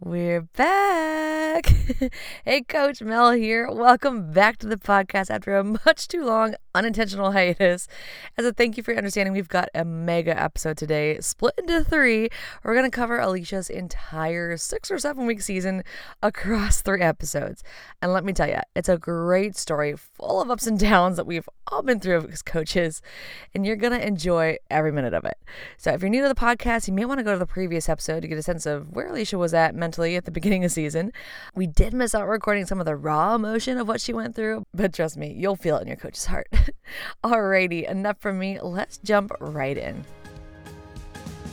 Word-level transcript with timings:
We're 0.00 0.42
back. 0.42 1.72
hey, 2.44 2.62
Coach 2.62 3.00
Mel 3.00 3.30
here. 3.30 3.66
Welcome 3.70 4.30
back 4.30 4.58
to 4.58 4.66
the 4.66 4.76
podcast 4.76 5.30
after 5.30 5.56
a 5.56 5.64
much 5.64 6.06
too 6.06 6.22
long 6.22 6.54
unintentional 6.76 7.32
hiatus. 7.36 7.88
As 8.36 8.44
a 8.44 8.52
thank 8.52 8.76
you 8.76 8.82
for 8.82 8.92
your 8.92 8.98
understanding, 8.98 9.32
we've 9.32 9.48
got 9.48 9.68
a 9.74 9.84
mega 9.84 10.40
episode 10.40 10.76
today, 10.76 11.18
split 11.20 11.54
into 11.58 11.82
three. 11.82 12.28
We're 12.62 12.74
going 12.74 12.90
to 12.90 12.94
cover 12.94 13.18
Alicia's 13.18 13.70
entire 13.70 14.56
six 14.56 14.90
or 14.90 14.98
seven 14.98 15.26
week 15.26 15.40
season 15.40 15.82
across 16.22 16.82
three 16.82 17.00
episodes. 17.00 17.64
And 18.02 18.12
let 18.12 18.24
me 18.24 18.32
tell 18.32 18.48
you, 18.48 18.60
it's 18.74 18.88
a 18.88 18.98
great 18.98 19.56
story 19.56 19.96
full 19.96 20.40
of 20.40 20.50
ups 20.50 20.66
and 20.66 20.78
downs 20.78 21.16
that 21.16 21.26
we've 21.26 21.48
all 21.68 21.82
been 21.82 21.98
through 21.98 22.28
as 22.30 22.42
coaches, 22.42 23.02
and 23.54 23.66
you're 23.66 23.76
going 23.76 23.92
to 23.92 24.06
enjoy 24.06 24.56
every 24.70 24.92
minute 24.92 25.14
of 25.14 25.24
it. 25.24 25.36
So 25.76 25.92
if 25.92 26.02
you're 26.02 26.10
new 26.10 26.22
to 26.22 26.28
the 26.28 26.34
podcast, 26.34 26.86
you 26.86 26.94
may 26.94 27.04
want 27.04 27.18
to 27.18 27.24
go 27.24 27.32
to 27.32 27.38
the 27.38 27.46
previous 27.46 27.88
episode 27.88 28.20
to 28.20 28.28
get 28.28 28.38
a 28.38 28.42
sense 28.42 28.66
of 28.66 28.92
where 28.92 29.08
Alicia 29.08 29.38
was 29.38 29.54
at 29.54 29.74
mentally 29.74 30.16
at 30.16 30.24
the 30.24 30.30
beginning 30.36 30.64
of 30.64 30.72
season. 30.72 31.12
We 31.54 31.66
did 31.66 31.94
miss 31.94 32.14
out 32.14 32.28
recording 32.28 32.66
some 32.66 32.80
of 32.80 32.86
the 32.86 32.96
raw 32.96 33.34
emotion 33.34 33.78
of 33.78 33.88
what 33.88 34.00
she 34.00 34.12
went 34.12 34.36
through, 34.36 34.66
but 34.74 34.92
trust 34.92 35.16
me, 35.16 35.32
you'll 35.36 35.56
feel 35.56 35.78
it 35.78 35.82
in 35.82 35.88
your 35.88 35.96
coach's 35.96 36.26
heart. 36.26 36.48
Alrighty, 37.24 37.88
enough 37.88 38.18
from 38.20 38.38
me. 38.38 38.60
Let's 38.60 38.98
jump 38.98 39.32
right 39.40 39.76
in. 39.76 40.04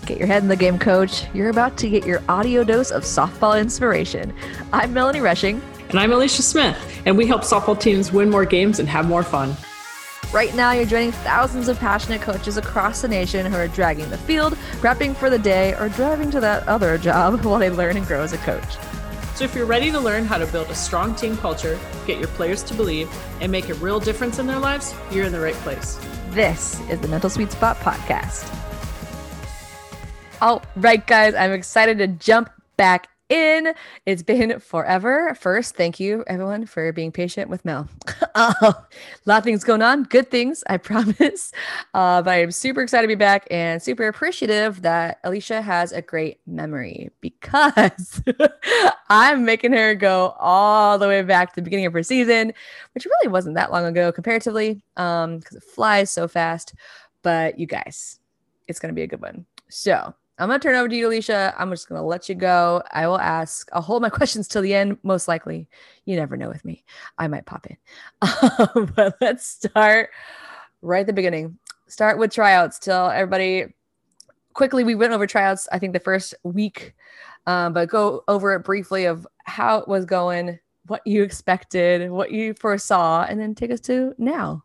Get 0.05 0.17
your 0.17 0.27
head 0.27 0.43
in 0.43 0.49
the 0.49 0.55
game, 0.55 0.77
coach. 0.77 1.23
You're 1.33 1.49
about 1.49 1.77
to 1.77 1.89
get 1.89 2.05
your 2.05 2.21
audio 2.27 2.63
dose 2.63 2.91
of 2.91 3.03
softball 3.03 3.59
inspiration. 3.59 4.33
I'm 4.73 4.93
Melanie 4.93 5.21
Rushing. 5.21 5.61
And 5.89 5.99
I'm 5.99 6.11
Alicia 6.11 6.41
Smith, 6.41 6.77
and 7.05 7.17
we 7.17 7.27
help 7.27 7.43
softball 7.43 7.79
teams 7.79 8.11
win 8.11 8.29
more 8.29 8.45
games 8.45 8.79
and 8.79 8.89
have 8.89 9.07
more 9.07 9.23
fun. 9.23 9.55
Right 10.33 10.53
now, 10.55 10.71
you're 10.71 10.85
joining 10.85 11.11
thousands 11.11 11.67
of 11.67 11.77
passionate 11.77 12.21
coaches 12.21 12.57
across 12.57 13.03
the 13.03 13.07
nation 13.07 13.45
who 13.45 13.55
are 13.55 13.67
dragging 13.67 14.09
the 14.09 14.17
field, 14.17 14.53
prepping 14.81 15.15
for 15.15 15.29
the 15.29 15.37
day, 15.37 15.75
or 15.75 15.89
driving 15.89 16.31
to 16.31 16.39
that 16.39 16.67
other 16.67 16.97
job 16.97 17.41
while 17.45 17.59
they 17.59 17.69
learn 17.69 17.97
and 17.97 18.07
grow 18.07 18.21
as 18.21 18.33
a 18.33 18.37
coach. 18.39 18.75
So, 19.35 19.45
if 19.45 19.55
you're 19.55 19.65
ready 19.65 19.91
to 19.91 19.99
learn 19.99 20.25
how 20.25 20.37
to 20.37 20.45
build 20.47 20.69
a 20.69 20.75
strong 20.75 21.15
team 21.15 21.35
culture, 21.37 21.79
get 22.05 22.19
your 22.19 22.27
players 22.29 22.61
to 22.63 22.73
believe, 22.73 23.09
and 23.41 23.51
make 23.51 23.69
a 23.69 23.73
real 23.75 23.99
difference 23.99 24.37
in 24.37 24.45
their 24.45 24.59
lives, 24.59 24.93
you're 25.11 25.25
in 25.25 25.31
the 25.31 25.39
right 25.39 25.55
place. 25.55 25.99
This 26.29 26.79
is 26.89 26.99
the 26.99 27.07
Mental 27.07 27.29
Sweet 27.29 27.51
Spot 27.51 27.75
Podcast. 27.77 28.47
All 30.41 30.61
right, 30.75 31.05
guys, 31.05 31.33
I'm 31.35 31.51
excited 31.51 31.97
to 31.99 32.07
jump 32.07 32.49
back 32.77 33.07
in. 33.29 33.73
It's 34.05 34.23
been 34.23 34.59
forever. 34.59 35.35
First, 35.35 35.75
thank 35.75 35.99
you 35.99 36.23
everyone 36.27 36.65
for 36.65 36.91
being 36.91 37.11
patient 37.11 37.49
with 37.49 37.63
Mel. 37.65 37.87
uh, 38.35 38.53
a 38.61 38.75
lot 39.25 39.37
of 39.39 39.43
things 39.43 39.63
going 39.63 39.81
on, 39.81 40.03
good 40.03 40.29
things, 40.29 40.63
I 40.67 40.77
promise. 40.83 41.51
Uh, 41.93 42.21
but 42.21 42.31
I'm 42.31 42.51
super 42.51 42.81
excited 42.81 43.03
to 43.03 43.07
be 43.07 43.15
back 43.15 43.47
and 43.49 43.81
super 43.81 44.07
appreciative 44.07 44.81
that 44.83 45.19
Alicia 45.23 45.61
has 45.61 45.91
a 45.91 46.01
great 46.01 46.39
memory 46.45 47.09
because 47.21 48.21
I'm 49.09 49.45
making 49.45 49.73
her 49.73 49.95
go 49.95 50.35
all 50.39 50.97
the 50.97 51.07
way 51.07 51.21
back 51.23 51.49
to 51.49 51.55
the 51.55 51.61
beginning 51.63 51.85
of 51.85 51.93
her 51.93 52.03
season, 52.03 52.53
which 52.93 53.05
really 53.05 53.31
wasn't 53.31 53.55
that 53.55 53.71
long 53.71 53.85
ago 53.85 54.11
comparatively, 54.11 54.83
um, 54.97 55.39
because 55.39 55.57
it 55.57 55.63
flies 55.63 56.11
so 56.11 56.27
fast. 56.27 56.73
But 57.21 57.57
you 57.57 57.67
guys, 57.67 58.19
it's 58.67 58.79
gonna 58.79 58.93
be 58.93 59.03
a 59.03 59.07
good 59.07 59.21
one. 59.21 59.45
So 59.69 60.13
I'm 60.39 60.49
going 60.49 60.59
to 60.59 60.67
turn 60.67 60.75
over 60.75 60.89
to 60.89 60.95
you, 60.95 61.07
Alicia. 61.07 61.53
I'm 61.57 61.69
just 61.69 61.87
going 61.87 62.01
to 62.01 62.05
let 62.05 62.27
you 62.27 62.35
go. 62.35 62.81
I 62.91 63.07
will 63.07 63.19
ask, 63.19 63.69
I'll 63.71 63.81
hold 63.81 64.01
my 64.01 64.09
questions 64.09 64.47
till 64.47 64.61
the 64.61 64.73
end, 64.73 64.97
most 65.03 65.27
likely. 65.27 65.67
You 66.05 66.15
never 66.15 66.35
know 66.35 66.49
with 66.49 66.65
me. 66.65 66.83
I 67.17 67.27
might 67.27 67.45
pop 67.45 67.67
in. 67.67 67.77
but 68.95 69.15
let's 69.21 69.45
start 69.45 70.09
right 70.81 71.01
at 71.01 71.07
the 71.07 71.13
beginning. 71.13 71.57
Start 71.87 72.17
with 72.17 72.33
tryouts. 72.33 72.79
Tell 72.79 73.09
everybody 73.09 73.73
quickly, 74.53 74.83
we 74.83 74.95
went 74.95 75.13
over 75.13 75.27
tryouts, 75.27 75.67
I 75.71 75.79
think 75.79 75.93
the 75.93 75.99
first 75.99 76.33
week, 76.43 76.93
um, 77.45 77.73
but 77.73 77.89
go 77.89 78.23
over 78.27 78.53
it 78.53 78.63
briefly 78.63 79.05
of 79.05 79.27
how 79.45 79.77
it 79.77 79.87
was 79.87 80.05
going, 80.05 80.59
what 80.87 81.05
you 81.05 81.23
expected, 81.23 82.09
what 82.09 82.31
you 82.31 82.53
foresaw, 82.53 83.25
and 83.27 83.39
then 83.39 83.55
take 83.55 83.71
us 83.71 83.79
to 83.81 84.13
now. 84.17 84.63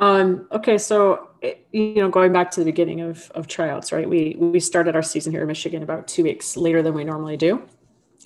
Um, 0.00 0.48
okay, 0.50 0.78
so 0.78 1.30
you 1.72 1.94
know, 1.96 2.08
going 2.08 2.32
back 2.32 2.50
to 2.52 2.60
the 2.60 2.66
beginning 2.66 3.00
of, 3.00 3.30
of 3.34 3.46
tryouts, 3.46 3.92
right? 3.92 4.08
We 4.08 4.36
we 4.38 4.60
started 4.60 4.96
our 4.96 5.02
season 5.02 5.32
here 5.32 5.42
in 5.42 5.46
Michigan 5.48 5.82
about 5.82 6.08
two 6.08 6.24
weeks 6.24 6.56
later 6.56 6.82
than 6.82 6.94
we 6.94 7.04
normally 7.04 7.36
do, 7.36 7.62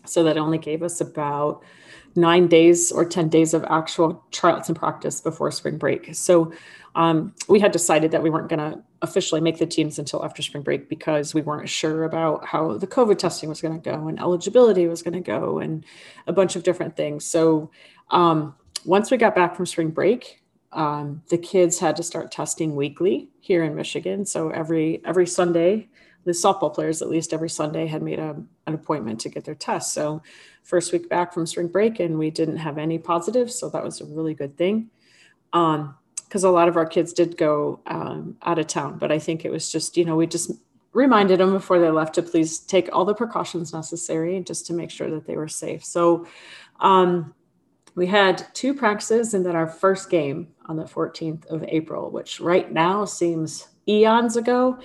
so 0.06 0.22
that 0.24 0.38
only 0.38 0.58
gave 0.58 0.82
us 0.82 1.00
about 1.00 1.62
nine 2.16 2.46
days 2.46 2.90
or 2.90 3.04
ten 3.04 3.28
days 3.28 3.54
of 3.54 3.64
actual 3.68 4.24
tryouts 4.30 4.68
and 4.68 4.78
practice 4.78 5.20
before 5.20 5.50
spring 5.50 5.78
break. 5.78 6.14
So 6.14 6.52
um, 6.94 7.34
we 7.48 7.60
had 7.60 7.72
decided 7.72 8.10
that 8.12 8.22
we 8.22 8.30
weren't 8.30 8.48
going 8.48 8.58
to 8.58 8.82
officially 9.02 9.40
make 9.40 9.58
the 9.58 9.66
teams 9.66 9.98
until 9.98 10.24
after 10.24 10.42
spring 10.42 10.62
break 10.62 10.88
because 10.88 11.34
we 11.34 11.42
weren't 11.42 11.68
sure 11.68 12.04
about 12.04 12.44
how 12.44 12.78
the 12.78 12.86
COVID 12.86 13.18
testing 13.18 13.48
was 13.48 13.60
going 13.60 13.80
to 13.80 13.90
go 13.90 14.08
and 14.08 14.18
eligibility 14.18 14.86
was 14.88 15.02
going 15.02 15.14
to 15.14 15.20
go 15.20 15.58
and 15.58 15.84
a 16.26 16.32
bunch 16.32 16.56
of 16.56 16.64
different 16.64 16.96
things. 16.96 17.24
So 17.24 17.70
um, 18.10 18.56
once 18.84 19.10
we 19.10 19.16
got 19.16 19.36
back 19.36 19.54
from 19.54 19.66
spring 19.66 19.90
break, 19.90 20.42
um, 20.72 21.22
the 21.28 21.38
kids 21.38 21.78
had 21.78 21.96
to 21.96 22.02
start 22.02 22.30
testing 22.30 22.76
weekly 22.76 23.30
here 23.40 23.64
in 23.64 23.74
Michigan. 23.74 24.26
So 24.26 24.50
every 24.50 25.02
every 25.04 25.26
Sunday, 25.26 25.88
the 26.24 26.32
softball 26.32 26.74
players 26.74 27.00
at 27.00 27.08
least 27.08 27.32
every 27.32 27.48
Sunday 27.48 27.86
had 27.86 28.02
made 28.02 28.18
a, 28.18 28.36
an 28.66 28.74
appointment 28.74 29.20
to 29.20 29.28
get 29.28 29.44
their 29.44 29.54
tests. 29.54 29.92
So 29.94 30.22
first 30.62 30.92
week 30.92 31.08
back 31.08 31.32
from 31.32 31.46
spring 31.46 31.68
break, 31.68 32.00
and 32.00 32.18
we 32.18 32.30
didn't 32.30 32.58
have 32.58 32.76
any 32.76 32.98
positives, 32.98 33.54
so 33.54 33.70
that 33.70 33.82
was 33.82 34.00
a 34.00 34.04
really 34.04 34.34
good 34.34 34.56
thing. 34.56 34.90
Um, 35.52 35.94
because 36.24 36.44
a 36.44 36.50
lot 36.50 36.68
of 36.68 36.76
our 36.76 36.84
kids 36.84 37.14
did 37.14 37.38
go 37.38 37.80
um, 37.86 38.36
out 38.42 38.58
of 38.58 38.66
town, 38.66 38.98
but 38.98 39.10
I 39.10 39.18
think 39.18 39.46
it 39.46 39.50
was 39.50 39.72
just 39.72 39.96
you 39.96 40.04
know 40.04 40.16
we 40.16 40.26
just 40.26 40.50
reminded 40.92 41.40
them 41.40 41.52
before 41.52 41.78
they 41.78 41.90
left 41.90 42.14
to 42.16 42.22
please 42.22 42.58
take 42.58 42.88
all 42.92 43.06
the 43.06 43.14
precautions 43.14 43.72
necessary 43.72 44.40
just 44.40 44.66
to 44.66 44.74
make 44.74 44.90
sure 44.90 45.10
that 45.10 45.26
they 45.26 45.36
were 45.36 45.48
safe. 45.48 45.84
So 45.84 46.26
um, 46.80 47.34
we 47.98 48.06
had 48.06 48.47
two 48.54 48.72
practices 48.72 49.34
and 49.34 49.44
then 49.44 49.56
our 49.56 49.66
first 49.66 50.09
game 50.09 50.47
on 50.66 50.76
the 50.76 50.84
14th 50.84 51.44
of 51.47 51.64
April, 51.64 52.12
which 52.12 52.38
right 52.38 52.72
now 52.72 53.04
seems 53.04 53.66
eons 53.88 54.36
ago, 54.36 54.78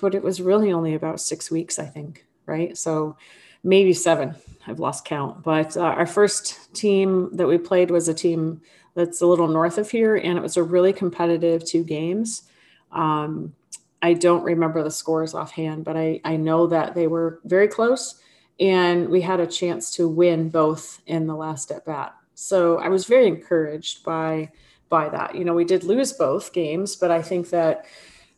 but 0.00 0.14
it 0.14 0.22
was 0.22 0.40
really 0.40 0.72
only 0.72 0.94
about 0.94 1.20
six 1.20 1.50
weeks, 1.50 1.78
I 1.78 1.84
think, 1.84 2.24
right? 2.46 2.76
So 2.76 3.18
maybe 3.62 3.92
seven. 3.92 4.34
I've 4.66 4.80
lost 4.80 5.04
count. 5.04 5.42
But 5.42 5.76
uh, 5.76 5.82
our 5.82 6.06
first 6.06 6.74
team 6.74 7.36
that 7.36 7.46
we 7.46 7.58
played 7.58 7.90
was 7.90 8.08
a 8.08 8.14
team 8.14 8.62
that's 8.94 9.20
a 9.20 9.26
little 9.26 9.48
north 9.48 9.76
of 9.76 9.90
here, 9.90 10.16
and 10.16 10.38
it 10.38 10.42
was 10.42 10.56
a 10.56 10.62
really 10.62 10.94
competitive 10.94 11.66
two 11.66 11.84
games. 11.84 12.44
Um, 12.92 13.54
I 14.00 14.14
don't 14.14 14.42
remember 14.42 14.82
the 14.82 14.90
scores 14.90 15.34
offhand, 15.34 15.84
but 15.84 15.98
I, 15.98 16.20
I 16.24 16.36
know 16.36 16.66
that 16.68 16.94
they 16.94 17.08
were 17.08 17.40
very 17.44 17.68
close, 17.68 18.20
and 18.58 19.10
we 19.10 19.20
had 19.20 19.40
a 19.40 19.46
chance 19.46 19.90
to 19.96 20.08
win 20.08 20.48
both 20.48 21.02
in 21.06 21.26
the 21.26 21.34
last 21.34 21.70
at 21.70 21.84
bat. 21.84 22.14
So 22.34 22.78
I 22.78 22.88
was 22.88 23.06
very 23.06 23.26
encouraged 23.26 24.04
by 24.04 24.50
by 24.88 25.08
that. 25.08 25.34
You 25.34 25.44
know, 25.44 25.54
we 25.54 25.64
did 25.64 25.84
lose 25.84 26.12
both 26.12 26.52
games, 26.52 26.96
but 26.96 27.10
I 27.10 27.22
think 27.22 27.50
that 27.50 27.86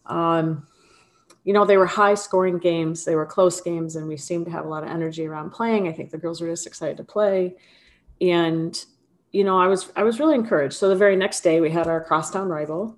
um, 0.07 0.67
you 1.45 1.53
know 1.53 1.65
they 1.65 1.77
were 1.77 1.87
high 1.87 2.15
scoring 2.15 2.59
games, 2.59 3.05
they 3.05 3.15
were 3.15 3.27
close 3.27 3.61
games, 3.61 3.97
and 3.97 4.07
we 4.07 4.17
seemed 4.17 4.47
to 4.47 4.53
have 4.53 4.65
a 4.65 4.69
lot 4.69 4.83
of 4.83 4.91
energy 4.91 5.27
around 5.27 5.51
playing. 5.51 5.89
I 5.89 5.93
think 5.93 6.11
the 6.11 6.19
girls 6.19 6.41
were 6.41 6.49
just 6.49 6.67
excited 6.67 6.97
to 6.99 7.05
play, 7.05 7.57
and 8.21 8.85
you 9.33 9.45
know 9.45 9.59
I 9.59 9.67
was 9.67 9.93
I 9.97 10.03
was 10.03 10.21
really 10.21 10.35
encouraged. 10.35 10.75
So 10.75 10.89
the 10.89 10.97
very 10.97 11.17
next 11.17 11.41
day 11.41 11.61
we 11.61 11.71
had 11.71 11.87
our 11.87 12.03
crosstown 12.03 12.49
rival. 12.49 12.97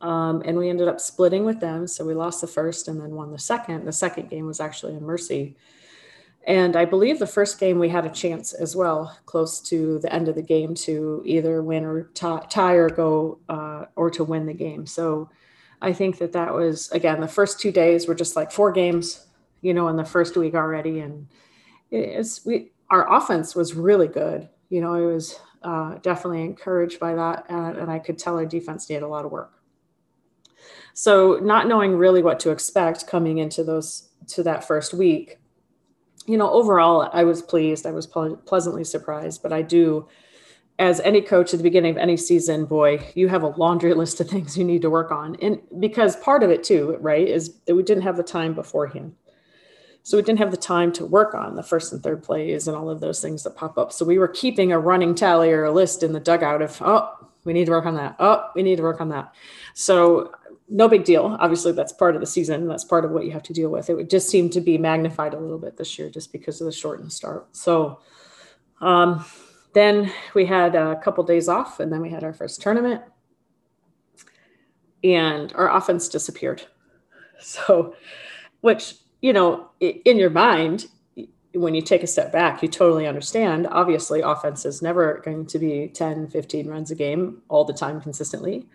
Um, 0.00 0.42
and 0.44 0.56
we 0.56 0.68
ended 0.68 0.86
up 0.86 1.00
splitting 1.00 1.44
with 1.44 1.58
them. 1.58 1.88
So 1.88 2.04
we 2.04 2.14
lost 2.14 2.40
the 2.40 2.46
first 2.46 2.86
and 2.86 3.00
then 3.00 3.16
won 3.16 3.32
the 3.32 3.38
second. 3.38 3.84
The 3.84 3.92
second 3.92 4.30
game 4.30 4.46
was 4.46 4.60
actually 4.60 4.94
in 4.94 5.02
Mercy 5.02 5.56
and 6.46 6.76
I 6.76 6.84
believe 6.84 7.18
the 7.18 7.26
first 7.26 7.60
game 7.60 7.78
we 7.78 7.88
had 7.88 8.06
a 8.06 8.10
chance 8.10 8.52
as 8.52 8.74
well, 8.74 9.18
close 9.26 9.60
to 9.62 9.98
the 9.98 10.12
end 10.12 10.28
of 10.28 10.34
the 10.34 10.42
game, 10.42 10.74
to 10.76 11.22
either 11.26 11.62
win 11.62 11.84
or 11.84 12.04
tie, 12.14 12.44
tie 12.48 12.74
or 12.74 12.88
go 12.88 13.38
uh, 13.48 13.86
or 13.96 14.10
to 14.10 14.24
win 14.24 14.46
the 14.46 14.54
game. 14.54 14.86
So 14.86 15.28
I 15.82 15.92
think 15.92 16.18
that 16.18 16.32
that 16.32 16.54
was 16.54 16.90
again 16.90 17.20
the 17.20 17.28
first 17.28 17.60
two 17.60 17.70
days 17.72 18.06
were 18.06 18.14
just 18.14 18.36
like 18.36 18.50
four 18.50 18.72
games, 18.72 19.26
you 19.60 19.74
know, 19.74 19.88
in 19.88 19.96
the 19.96 20.04
first 20.04 20.36
week 20.36 20.54
already, 20.54 21.00
and 21.00 21.26
it's 21.90 22.44
we 22.46 22.72
our 22.90 23.14
offense 23.14 23.54
was 23.54 23.74
really 23.74 24.08
good. 24.08 24.48
You 24.70 24.80
know, 24.80 24.94
I 24.94 25.00
was 25.00 25.38
uh, 25.62 25.94
definitely 26.02 26.44
encouraged 26.44 26.98
by 26.98 27.14
that, 27.14 27.44
and, 27.48 27.76
and 27.76 27.90
I 27.90 27.98
could 27.98 28.18
tell 28.18 28.36
our 28.36 28.46
defense 28.46 28.88
needed 28.88 29.02
a 29.02 29.08
lot 29.08 29.24
of 29.24 29.32
work. 29.32 29.52
So 30.94 31.38
not 31.42 31.68
knowing 31.68 31.96
really 31.96 32.22
what 32.22 32.40
to 32.40 32.50
expect 32.50 33.06
coming 33.06 33.38
into 33.38 33.62
those 33.62 34.08
to 34.28 34.42
that 34.42 34.66
first 34.66 34.94
week 34.94 35.38
you 36.28 36.36
know, 36.36 36.50
overall, 36.50 37.08
I 37.12 37.24
was 37.24 37.42
pleased. 37.42 37.86
I 37.86 37.90
was 37.90 38.06
ple- 38.06 38.36
pleasantly 38.36 38.84
surprised, 38.84 39.42
but 39.42 39.52
I 39.52 39.62
do, 39.62 40.08
as 40.78 41.00
any 41.00 41.20
coach 41.20 41.52
at 41.52 41.58
the 41.58 41.62
beginning 41.62 41.92
of 41.92 41.96
any 41.96 42.16
season, 42.16 42.66
boy, 42.66 43.10
you 43.14 43.28
have 43.28 43.42
a 43.42 43.48
laundry 43.48 43.94
list 44.02 44.20
of 44.20 44.28
things 44.28 44.56
you 44.56 44.64
need 44.64 44.82
to 44.82 44.90
work 44.90 45.10
on. 45.10 45.36
And 45.36 45.60
because 45.80 46.16
part 46.16 46.42
of 46.42 46.50
it 46.50 46.62
too, 46.62 46.96
right, 47.00 47.26
is 47.26 47.54
that 47.66 47.74
we 47.74 47.82
didn't 47.82 48.02
have 48.04 48.16
the 48.16 48.22
time 48.22 48.54
beforehand. 48.54 49.14
So 50.02 50.16
we 50.16 50.22
didn't 50.22 50.38
have 50.38 50.50
the 50.50 50.56
time 50.56 50.92
to 50.92 51.04
work 51.04 51.34
on 51.34 51.54
the 51.54 51.62
first 51.62 51.92
and 51.92 52.02
third 52.02 52.22
plays 52.22 52.66
and 52.66 52.76
all 52.76 52.88
of 52.88 53.00
those 53.00 53.20
things 53.20 53.42
that 53.42 53.56
pop 53.56 53.76
up. 53.76 53.92
So 53.92 54.06
we 54.06 54.18
were 54.18 54.28
keeping 54.28 54.72
a 54.72 54.78
running 54.78 55.14
tally 55.14 55.50
or 55.50 55.64
a 55.64 55.72
list 55.72 56.02
in 56.02 56.12
the 56.12 56.20
dugout 56.20 56.62
of, 56.62 56.80
oh, 56.80 57.28
we 57.44 57.52
need 57.52 57.66
to 57.66 57.72
work 57.72 57.84
on 57.84 57.94
that. 57.96 58.16
Oh, 58.18 58.48
we 58.54 58.62
need 58.62 58.76
to 58.76 58.82
work 58.82 59.00
on 59.00 59.10
that. 59.10 59.34
So 59.74 60.32
no 60.68 60.88
big 60.88 61.04
deal. 61.04 61.36
Obviously, 61.40 61.72
that's 61.72 61.92
part 61.92 62.14
of 62.14 62.20
the 62.20 62.26
season. 62.26 62.68
That's 62.68 62.84
part 62.84 63.04
of 63.04 63.10
what 63.10 63.24
you 63.24 63.32
have 63.32 63.42
to 63.44 63.52
deal 63.52 63.70
with. 63.70 63.88
It 63.88 63.94
would 63.94 64.10
just 64.10 64.28
seem 64.28 64.50
to 64.50 64.60
be 64.60 64.78
magnified 64.78 65.34
a 65.34 65.38
little 65.38 65.58
bit 65.58 65.76
this 65.76 65.98
year 65.98 66.10
just 66.10 66.32
because 66.32 66.60
of 66.60 66.66
the 66.66 66.72
shortened 66.72 67.12
start. 67.12 67.48
So 67.56 68.00
um, 68.80 69.24
then 69.72 70.12
we 70.34 70.44
had 70.44 70.74
a 70.74 70.96
couple 70.96 71.24
days 71.24 71.48
off, 71.48 71.80
and 71.80 71.92
then 71.92 72.00
we 72.00 72.10
had 72.10 72.24
our 72.24 72.32
first 72.32 72.60
tournament, 72.60 73.02
and 75.02 75.52
our 75.54 75.74
offense 75.74 76.08
disappeared. 76.08 76.62
So, 77.40 77.94
which 78.62 78.96
you 79.20 79.32
know, 79.32 79.70
in 79.80 80.16
your 80.16 80.28
mind, 80.30 80.86
when 81.54 81.74
you 81.74 81.82
take 81.82 82.02
a 82.02 82.06
step 82.06 82.32
back, 82.32 82.62
you 82.62 82.68
totally 82.68 83.06
understand. 83.06 83.66
Obviously, 83.70 84.20
offense 84.20 84.64
is 84.64 84.82
never 84.82 85.20
going 85.24 85.46
to 85.46 85.58
be 85.60 85.88
10, 85.88 86.28
15 86.28 86.66
runs 86.66 86.90
a 86.90 86.94
game 86.94 87.42
all 87.48 87.64
the 87.64 87.72
time 87.72 88.00
consistently. 88.00 88.66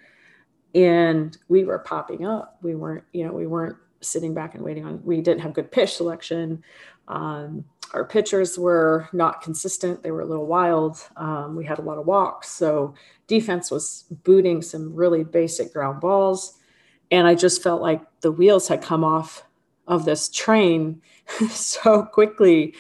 And 0.74 1.38
we 1.48 1.66
were 1.66 1.80
popping 1.80 2.26
up. 2.26 2.58
We 2.62 2.76
weren't, 2.76 3.04
you 3.14 3.26
know, 3.26 3.34
we 3.34 3.48
weren't 3.48 3.78
sitting 4.02 4.34
back 4.34 4.56
and 4.56 4.64
waiting 4.64 4.86
on, 4.86 5.02
we 5.04 5.22
didn't 5.22 5.42
have 5.42 5.54
good 5.54 5.72
pitch 5.72 5.96
selection. 5.96 6.64
Um, 7.08 7.66
our 7.94 8.06
pitchers 8.06 8.58
were 8.58 9.08
not 9.14 9.42
consistent. 9.42 10.02
They 10.02 10.12
were 10.12 10.22
a 10.22 10.26
little 10.26 10.48
wild. 10.48 10.98
Um, 11.16 11.56
we 11.56 11.64
had 11.64 11.78
a 11.78 11.84
lot 11.84 12.00
of 12.00 12.08
walks. 12.08 12.50
So 12.50 12.96
defense 13.28 13.70
was 13.70 14.06
booting 14.24 14.62
some 14.62 14.96
really 14.96 15.24
basic 15.24 15.72
ground 15.74 16.02
balls. 16.02 16.58
And 17.12 17.28
I 17.28 17.36
just 17.36 17.62
felt 17.62 17.82
like 17.82 18.02
the 18.22 18.32
wheels 18.32 18.68
had 18.68 18.82
come 18.82 19.04
off 19.04 19.46
of 19.88 20.06
this 20.06 20.30
train 20.30 21.02
so 21.50 22.04
quickly. 22.04 22.74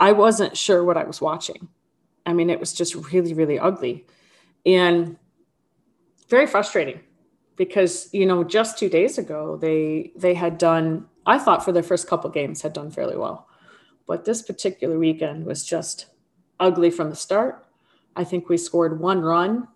I 0.00 0.12
wasn't 0.12 0.56
sure 0.56 0.82
what 0.84 0.96
I 0.96 1.04
was 1.04 1.20
watching. 1.20 1.68
I 2.26 2.32
mean, 2.32 2.50
it 2.50 2.60
was 2.60 2.72
just 2.72 2.94
really, 3.12 3.34
really 3.34 3.58
ugly 3.58 4.06
and 4.66 5.16
very 6.28 6.46
frustrating 6.46 7.00
because, 7.58 8.08
you 8.14 8.24
know, 8.24 8.44
just 8.44 8.78
two 8.78 8.88
days 8.88 9.18
ago, 9.18 9.56
they, 9.56 10.12
they 10.16 10.32
had 10.32 10.56
done, 10.56 11.06
I 11.26 11.38
thought 11.38 11.64
for 11.64 11.72
their 11.72 11.82
first 11.82 12.08
couple 12.08 12.30
games 12.30 12.62
had 12.62 12.72
done 12.72 12.90
fairly 12.90 13.16
well. 13.16 13.48
But 14.06 14.24
this 14.24 14.40
particular 14.40 14.98
weekend 14.98 15.44
was 15.44 15.64
just 15.64 16.06
ugly 16.60 16.90
from 16.90 17.10
the 17.10 17.16
start. 17.16 17.66
I 18.16 18.24
think 18.24 18.48
we 18.48 18.56
scored 18.56 18.98
one 18.98 19.20
run 19.20 19.68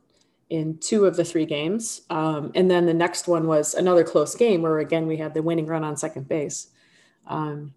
in 0.48 0.78
two 0.78 1.04
of 1.04 1.16
the 1.16 1.24
three 1.24 1.44
games. 1.44 2.02
Um, 2.08 2.52
and 2.54 2.70
then 2.70 2.86
the 2.86 2.94
next 2.94 3.26
one 3.26 3.46
was 3.46 3.74
another 3.74 4.04
close 4.04 4.34
game 4.34 4.62
where, 4.62 4.78
again, 4.78 5.06
we 5.06 5.16
had 5.16 5.34
the 5.34 5.42
winning 5.42 5.66
run 5.66 5.84
on 5.84 5.96
second 5.96 6.28
base, 6.28 6.68
um, 7.26 7.74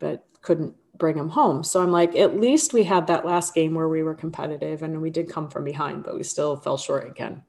but 0.00 0.26
couldn't 0.42 0.74
bring 0.98 1.16
them 1.16 1.28
home. 1.28 1.62
So 1.62 1.82
I'm 1.82 1.90
like, 1.92 2.14
at 2.16 2.38
least 2.38 2.72
we 2.72 2.84
had 2.84 3.06
that 3.06 3.24
last 3.24 3.54
game 3.54 3.74
where 3.74 3.88
we 3.88 4.02
were 4.02 4.14
competitive 4.14 4.82
and 4.82 5.00
we 5.00 5.10
did 5.10 5.28
come 5.28 5.48
from 5.48 5.64
behind, 5.64 6.04
but 6.04 6.14
we 6.14 6.22
still 6.22 6.56
fell 6.56 6.76
short 6.76 7.08
again. 7.08 7.42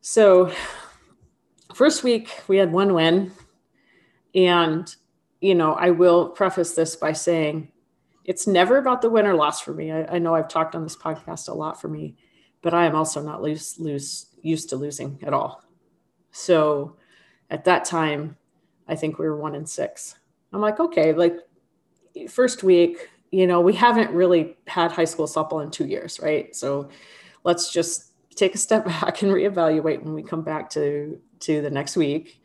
So, 0.00 0.52
first 1.74 2.02
week, 2.04 2.30
we 2.48 2.56
had 2.56 2.72
one 2.72 2.94
win. 2.94 3.32
And, 4.34 4.94
you 5.40 5.54
know, 5.54 5.74
I 5.74 5.90
will 5.90 6.30
preface 6.30 6.74
this 6.74 6.96
by 6.96 7.12
saying 7.12 7.72
it's 8.24 8.46
never 8.46 8.76
about 8.76 9.02
the 9.02 9.10
win 9.10 9.26
or 9.26 9.34
loss 9.34 9.60
for 9.60 9.72
me. 9.72 9.90
I, 9.90 10.04
I 10.04 10.18
know 10.18 10.34
I've 10.34 10.48
talked 10.48 10.74
on 10.74 10.84
this 10.84 10.96
podcast 10.96 11.48
a 11.48 11.54
lot 11.54 11.80
for 11.80 11.88
me 11.88 12.16
but 12.62 12.74
I 12.74 12.86
am 12.86 12.94
also 12.94 13.22
not 13.22 13.42
lose, 13.42 13.78
lose, 13.78 14.26
used 14.42 14.68
to 14.70 14.76
losing 14.76 15.18
at 15.22 15.32
all. 15.32 15.62
So 16.30 16.96
at 17.50 17.64
that 17.64 17.84
time, 17.84 18.36
I 18.88 18.96
think 18.96 19.18
we 19.18 19.26
were 19.26 19.36
one 19.36 19.54
in 19.54 19.66
six. 19.66 20.16
I'm 20.52 20.60
like, 20.60 20.80
okay, 20.80 21.12
like 21.12 21.36
first 22.28 22.62
week, 22.62 23.08
you 23.30 23.46
know, 23.46 23.60
we 23.60 23.72
haven't 23.72 24.10
really 24.10 24.56
had 24.66 24.92
high 24.92 25.04
school 25.04 25.26
softball 25.26 25.62
in 25.62 25.70
two 25.70 25.86
years, 25.86 26.20
right? 26.20 26.54
So 26.54 26.90
let's 27.44 27.72
just 27.72 28.09
take 28.40 28.54
a 28.54 28.58
step 28.58 28.84
back 28.86 29.22
and 29.22 29.30
reevaluate 29.30 30.02
when 30.02 30.14
we 30.14 30.22
come 30.22 30.42
back 30.42 30.70
to 30.70 31.20
to 31.40 31.62
the 31.62 31.70
next 31.70 31.96
week. 31.96 32.42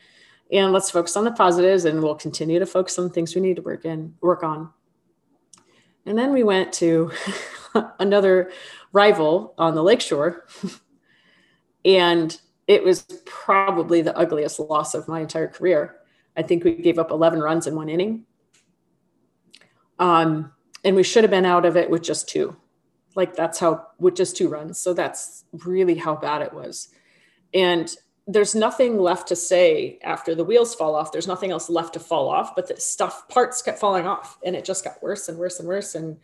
And 0.52 0.72
let's 0.72 0.92
focus 0.92 1.18
on 1.18 1.24
the 1.24 1.32
positives 1.32 1.86
and 1.86 2.04
we'll 2.04 2.16
continue 2.16 2.60
to 2.60 2.66
focus 2.66 3.00
on 3.00 3.10
things 3.10 3.34
we 3.34 3.42
need 3.42 3.56
to 3.56 3.62
work 3.64 3.84
in, 3.84 4.14
work 4.22 4.44
on. 4.44 4.70
And 6.06 6.18
then 6.18 6.32
we 6.32 6.44
went 6.44 6.72
to 6.74 7.12
another 8.00 8.52
rival 8.92 9.56
on 9.58 9.74
the 9.74 9.82
lakeshore. 9.82 10.46
and 11.86 12.40
it 12.68 12.84
was 12.84 13.02
probably 13.26 14.02
the 14.02 14.16
ugliest 14.16 14.60
loss 14.60 14.94
of 14.94 15.08
my 15.08 15.22
entire 15.22 15.48
career. 15.48 15.96
I 16.38 16.44
think 16.44 16.64
we 16.64 16.76
gave 16.76 17.00
up 17.00 17.10
11 17.10 17.40
runs 17.40 17.66
in 17.66 17.76
one 17.76 17.90
inning. 17.90 18.26
Um, 19.98 20.52
and 20.84 20.96
we 20.96 21.04
should 21.04 21.24
have 21.24 21.32
been 21.32 21.46
out 21.46 21.66
of 21.66 21.76
it 21.76 21.90
with 21.90 22.04
just 22.04 22.30
two. 22.30 22.56
Like 23.16 23.36
that's 23.36 23.60
how, 23.60 23.88
with 23.98 24.16
just 24.16 24.36
two 24.36 24.50
runs. 24.50 24.78
So 24.78 24.94
that's 24.94 25.46
really 25.66 25.96
how 25.96 26.16
bad 26.16 26.42
it 26.42 26.54
was. 26.54 26.90
And 27.54 27.96
there's 28.28 28.56
nothing 28.56 28.98
left 28.98 29.28
to 29.30 29.36
say 29.36 30.00
after 30.04 30.36
the 30.36 30.44
wheels 30.44 30.76
fall 30.76 30.96
off. 30.96 31.12
There's 31.12 31.28
nothing 31.28 31.52
else 31.52 31.70
left 31.70 31.94
to 31.94 32.00
fall 32.00 32.28
off, 32.28 32.56
but 32.56 32.68
the 32.68 32.80
stuff 32.80 33.28
parts 33.30 33.62
kept 33.62 33.80
falling 33.80 34.08
off 34.08 34.38
and 34.44 34.56
it 34.56 34.66
just 34.66 34.84
got 34.84 35.02
worse 35.02 35.30
and 35.30 35.38
worse 35.38 35.60
and 35.60 35.68
worse. 35.68 35.96
And 35.96 36.18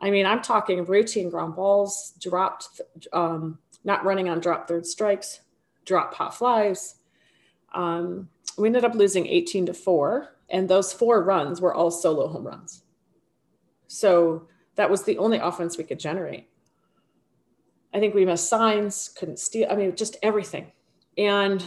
I 0.00 0.10
mean, 0.10 0.26
I'm 0.26 0.42
talking 0.42 0.84
routine 0.84 1.30
ground 1.30 1.56
balls, 1.56 2.12
dropped, 2.20 2.80
um, 3.12 3.58
not 3.84 4.04
running 4.04 4.28
on 4.28 4.40
drop 4.40 4.68
third 4.68 4.86
strikes, 4.86 5.40
drop 5.84 6.12
pop 6.14 6.34
flies. 6.34 6.96
Um, 7.74 8.28
we 8.58 8.68
ended 8.68 8.84
up 8.84 8.94
losing 8.94 9.26
18 9.26 9.66
to 9.66 9.74
four, 9.74 10.36
and 10.50 10.68
those 10.68 10.92
four 10.92 11.24
runs 11.24 11.60
were 11.60 11.72
all 11.72 11.90
solo 11.90 12.28
home 12.28 12.46
runs. 12.46 12.82
So 13.86 14.46
that 14.76 14.90
was 14.90 15.04
the 15.04 15.18
only 15.18 15.38
offense 15.38 15.76
we 15.76 15.84
could 15.84 15.98
generate. 15.98 16.48
I 17.94 18.00
think 18.00 18.14
we 18.14 18.24
missed 18.24 18.48
signs, 18.48 19.10
couldn't 19.18 19.38
steal. 19.38 19.68
I 19.70 19.76
mean, 19.76 19.94
just 19.94 20.16
everything. 20.22 20.72
And 21.18 21.64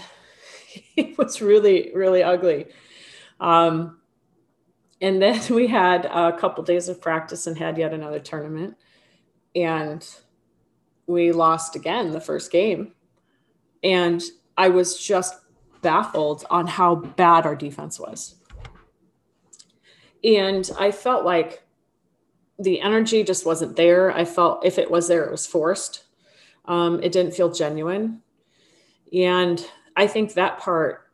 it 0.95 1.17
was 1.17 1.41
really, 1.41 1.91
really 1.93 2.23
ugly. 2.23 2.67
Um, 3.39 3.99
and 5.01 5.21
then 5.21 5.41
we 5.53 5.67
had 5.67 6.05
a 6.05 6.37
couple 6.37 6.63
days 6.63 6.89
of 6.89 7.01
practice 7.01 7.47
and 7.47 7.57
had 7.57 7.77
yet 7.77 7.93
another 7.93 8.19
tournament 8.19 8.75
and 9.55 10.07
we 11.07 11.31
lost 11.31 11.75
again 11.75 12.11
the 12.11 12.19
first 12.19 12.51
game 12.51 12.93
and 13.83 14.23
i 14.57 14.67
was 14.67 14.97
just 14.97 15.35
baffled 15.81 16.45
on 16.49 16.67
how 16.67 16.95
bad 16.95 17.45
our 17.45 17.55
defense 17.55 17.99
was 17.99 18.35
and 20.23 20.71
i 20.79 20.91
felt 20.91 21.23
like 21.23 21.64
the 22.59 22.81
energy 22.81 23.23
just 23.23 23.45
wasn't 23.45 23.75
there 23.75 24.11
i 24.11 24.23
felt 24.23 24.65
if 24.65 24.77
it 24.77 24.89
was 24.89 25.07
there 25.07 25.25
it 25.25 25.31
was 25.31 25.47
forced 25.47 26.03
um, 26.65 27.01
it 27.03 27.11
didn't 27.11 27.33
feel 27.33 27.51
genuine 27.51 28.21
and 29.13 29.69
i 29.95 30.07
think 30.07 30.33
that 30.33 30.59
part 30.59 31.05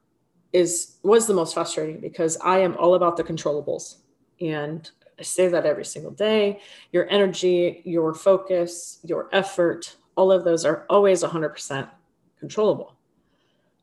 is 0.54 0.98
was 1.04 1.28
the 1.28 1.34
most 1.34 1.54
frustrating 1.54 2.00
because 2.00 2.38
I 2.38 2.60
am 2.60 2.76
all 2.78 2.96
about 2.96 3.18
the 3.18 3.24
controllables. 3.24 3.98
And 4.40 4.90
I 5.20 5.24
say 5.24 5.48
that 5.48 5.66
every 5.66 5.86
single 5.86 6.12
day. 6.12 6.62
Your 6.92 7.10
energy, 7.10 7.82
your 7.86 8.14
focus, 8.14 9.00
your 9.04 9.30
effort, 9.32 9.96
all 10.16 10.32
of 10.32 10.44
those 10.44 10.66
are 10.66 10.86
always 10.90 11.24
100% 11.24 11.90
controllable. 12.40 12.96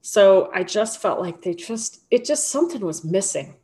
So 0.02 0.50
I 0.54 0.62
just 0.62 1.00
felt 1.00 1.20
like 1.20 1.42
they 1.42 1.54
just, 1.54 2.02
it 2.10 2.24
just 2.24 2.48
something 2.48 2.80
was 2.80 3.04
missing. 3.04 3.56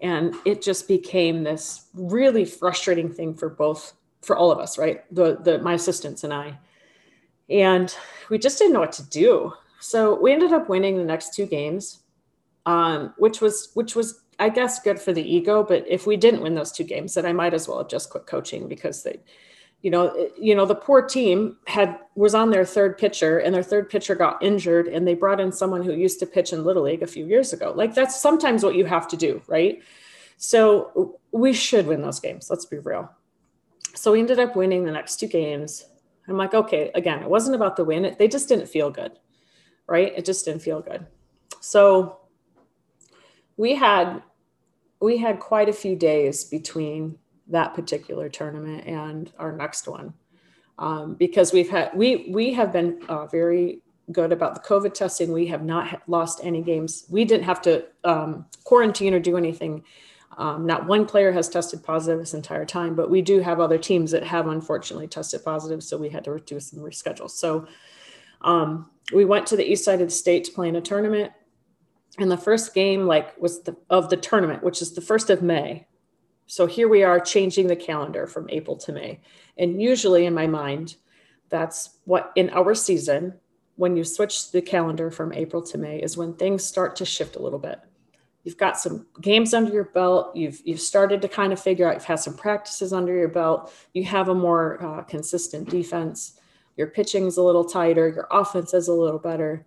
And 0.00 0.34
it 0.44 0.62
just 0.62 0.88
became 0.88 1.42
this 1.42 1.86
really 1.94 2.44
frustrating 2.44 3.12
thing 3.12 3.34
for 3.34 3.48
both, 3.48 3.94
for 4.22 4.36
all 4.36 4.50
of 4.50 4.58
us, 4.58 4.78
right? 4.78 5.02
The, 5.14 5.36
the, 5.36 5.58
my 5.58 5.74
assistants 5.74 6.24
and 6.24 6.32
I. 6.32 6.58
And 7.48 7.94
we 8.28 8.38
just 8.38 8.58
didn't 8.58 8.74
know 8.74 8.80
what 8.80 8.92
to 8.92 9.08
do. 9.08 9.52
So 9.80 10.20
we 10.20 10.32
ended 10.32 10.52
up 10.52 10.68
winning 10.68 10.96
the 10.96 11.04
next 11.04 11.34
two 11.34 11.46
games 11.46 12.00
um, 12.66 13.14
which 13.16 13.40
was 13.40 13.70
which 13.74 13.96
was 13.96 14.20
I 14.38 14.50
guess 14.50 14.82
good 14.82 15.00
for 15.00 15.14
the 15.14 15.22
ego. 15.22 15.62
But 15.62 15.86
if 15.88 16.06
we 16.06 16.16
didn't 16.16 16.42
win 16.42 16.54
those 16.54 16.72
two 16.72 16.84
games, 16.84 17.14
then 17.14 17.24
I 17.24 17.32
might 17.32 17.54
as 17.54 17.66
well 17.66 17.78
have 17.78 17.88
just 17.88 18.10
quit 18.10 18.26
coaching 18.26 18.68
because 18.68 19.02
they, 19.02 19.18
you 19.82 19.90
know, 19.90 20.30
you 20.38 20.54
know, 20.54 20.66
the 20.66 20.74
poor 20.74 21.02
team 21.02 21.58
had 21.66 21.98
was 22.14 22.34
on 22.34 22.50
their 22.50 22.64
third 22.64 22.98
pitcher 22.98 23.38
and 23.38 23.54
their 23.54 23.62
third 23.62 23.88
pitcher 23.88 24.14
got 24.14 24.42
injured 24.42 24.88
and 24.88 25.06
they 25.06 25.14
brought 25.14 25.40
in 25.40 25.52
someone 25.52 25.82
who 25.82 25.92
used 25.92 26.18
to 26.20 26.26
pitch 26.26 26.52
in 26.52 26.64
little 26.64 26.84
league 26.84 27.02
a 27.02 27.06
few 27.06 27.26
years 27.26 27.52
ago. 27.52 27.72
Like 27.76 27.94
that's 27.94 28.20
sometimes 28.20 28.64
what 28.64 28.74
you 28.74 28.84
have 28.86 29.06
to 29.08 29.16
do, 29.16 29.42
right? 29.46 29.82
So 30.38 31.18
we 31.32 31.52
should 31.52 31.86
win 31.86 32.02
those 32.02 32.20
games. 32.20 32.48
Let's 32.50 32.66
be 32.66 32.78
real. 32.78 33.10
So 33.94 34.12
we 34.12 34.20
ended 34.20 34.38
up 34.38 34.56
winning 34.56 34.84
the 34.84 34.92
next 34.92 35.16
two 35.16 35.26
games. 35.26 35.84
I'm 36.28 36.36
like, 36.36 36.54
okay, 36.54 36.90
again, 36.94 37.22
it 37.22 37.30
wasn't 37.30 37.56
about 37.56 37.76
the 37.76 37.84
win. 37.84 38.04
It, 38.04 38.18
they 38.18 38.28
just 38.28 38.48
didn't 38.48 38.68
feel 38.68 38.90
good, 38.90 39.12
right? 39.86 40.12
It 40.16 40.24
just 40.24 40.44
didn't 40.44 40.62
feel 40.62 40.80
good. 40.80 41.06
So 41.60 42.20
we 43.56 43.74
had 43.74 44.22
we 45.00 45.18
had 45.18 45.40
quite 45.40 45.68
a 45.68 45.72
few 45.72 45.94
days 45.94 46.44
between 46.44 47.18
that 47.48 47.74
particular 47.74 48.28
tournament 48.28 48.86
and 48.86 49.32
our 49.38 49.52
next 49.52 49.88
one. 49.88 50.14
Um, 50.78 51.14
because 51.14 51.52
we've 51.52 51.70
had 51.70 51.90
we 51.94 52.30
we 52.30 52.52
have 52.52 52.72
been 52.72 53.00
uh, 53.08 53.26
very 53.26 53.82
good 54.12 54.32
about 54.32 54.54
the 54.54 54.60
covid 54.60 54.94
testing. 54.94 55.32
We 55.32 55.46
have 55.46 55.64
not 55.64 56.02
lost 56.06 56.40
any 56.42 56.62
games. 56.62 57.06
We 57.08 57.24
didn't 57.24 57.44
have 57.44 57.62
to 57.62 57.84
um, 58.04 58.46
quarantine 58.64 59.14
or 59.14 59.20
do 59.20 59.36
anything. 59.36 59.84
Um, 60.38 60.66
not 60.66 60.86
one 60.86 61.06
player 61.06 61.32
has 61.32 61.48
tested 61.48 61.82
positive 61.82 62.18
this 62.18 62.34
entire 62.34 62.66
time 62.66 62.94
but 62.94 63.08
we 63.10 63.22
do 63.22 63.40
have 63.40 63.58
other 63.58 63.78
teams 63.78 64.10
that 64.10 64.22
have 64.24 64.48
unfortunately 64.48 65.08
tested 65.08 65.42
positive 65.42 65.82
so 65.82 65.96
we 65.96 66.10
had 66.10 66.24
to 66.24 66.38
do 66.40 66.60
some 66.60 66.80
reschedule. 66.80 67.30
So 67.30 67.66
Um, 68.42 68.90
we 69.12 69.24
went 69.24 69.46
to 69.48 69.56
the 69.56 69.64
east 69.64 69.84
side 69.84 70.00
of 70.00 70.08
the 70.08 70.14
state 70.14 70.44
to 70.44 70.52
play 70.52 70.68
in 70.68 70.76
a 70.76 70.80
tournament. 70.80 71.32
And 72.18 72.30
the 72.30 72.36
first 72.36 72.74
game, 72.74 73.06
like, 73.06 73.36
was 73.40 73.62
the 73.62 73.76
of 73.90 74.08
the 74.08 74.16
tournament, 74.16 74.62
which 74.62 74.82
is 74.82 74.92
the 74.92 75.00
first 75.00 75.30
of 75.30 75.42
May. 75.42 75.86
So 76.46 76.66
here 76.66 76.88
we 76.88 77.02
are 77.02 77.18
changing 77.18 77.66
the 77.66 77.76
calendar 77.76 78.26
from 78.26 78.48
April 78.50 78.76
to 78.78 78.92
May. 78.92 79.20
And 79.58 79.82
usually 79.82 80.26
in 80.26 80.34
my 80.34 80.46
mind, 80.46 80.96
that's 81.48 81.98
what 82.04 82.32
in 82.36 82.50
our 82.50 82.74
season, 82.74 83.34
when 83.76 83.96
you 83.96 84.04
switch 84.04 84.52
the 84.52 84.62
calendar 84.62 85.10
from 85.10 85.32
April 85.32 85.62
to 85.62 85.78
May, 85.78 86.00
is 86.00 86.16
when 86.16 86.34
things 86.34 86.64
start 86.64 86.96
to 86.96 87.04
shift 87.04 87.36
a 87.36 87.42
little 87.42 87.58
bit. 87.58 87.80
You've 88.44 88.56
got 88.56 88.78
some 88.78 89.06
games 89.20 89.54
under 89.54 89.72
your 89.72 89.86
belt. 89.86 90.36
You've 90.36 90.60
you've 90.64 90.80
started 90.80 91.20
to 91.22 91.28
kind 91.28 91.52
of 91.52 91.60
figure 91.60 91.88
out. 91.88 91.94
You've 91.94 92.04
had 92.04 92.20
some 92.20 92.36
practices 92.36 92.92
under 92.92 93.12
your 93.12 93.28
belt. 93.28 93.72
You 93.92 94.04
have 94.04 94.28
a 94.28 94.34
more 94.34 94.82
uh, 94.82 95.02
consistent 95.02 95.68
defense. 95.68 96.38
Your 96.76 96.86
pitching's 96.86 97.38
a 97.38 97.42
little 97.42 97.64
tighter. 97.64 98.08
Your 98.08 98.28
offense 98.30 98.72
is 98.72 98.86
a 98.86 98.92
little 98.92 99.18
better. 99.18 99.66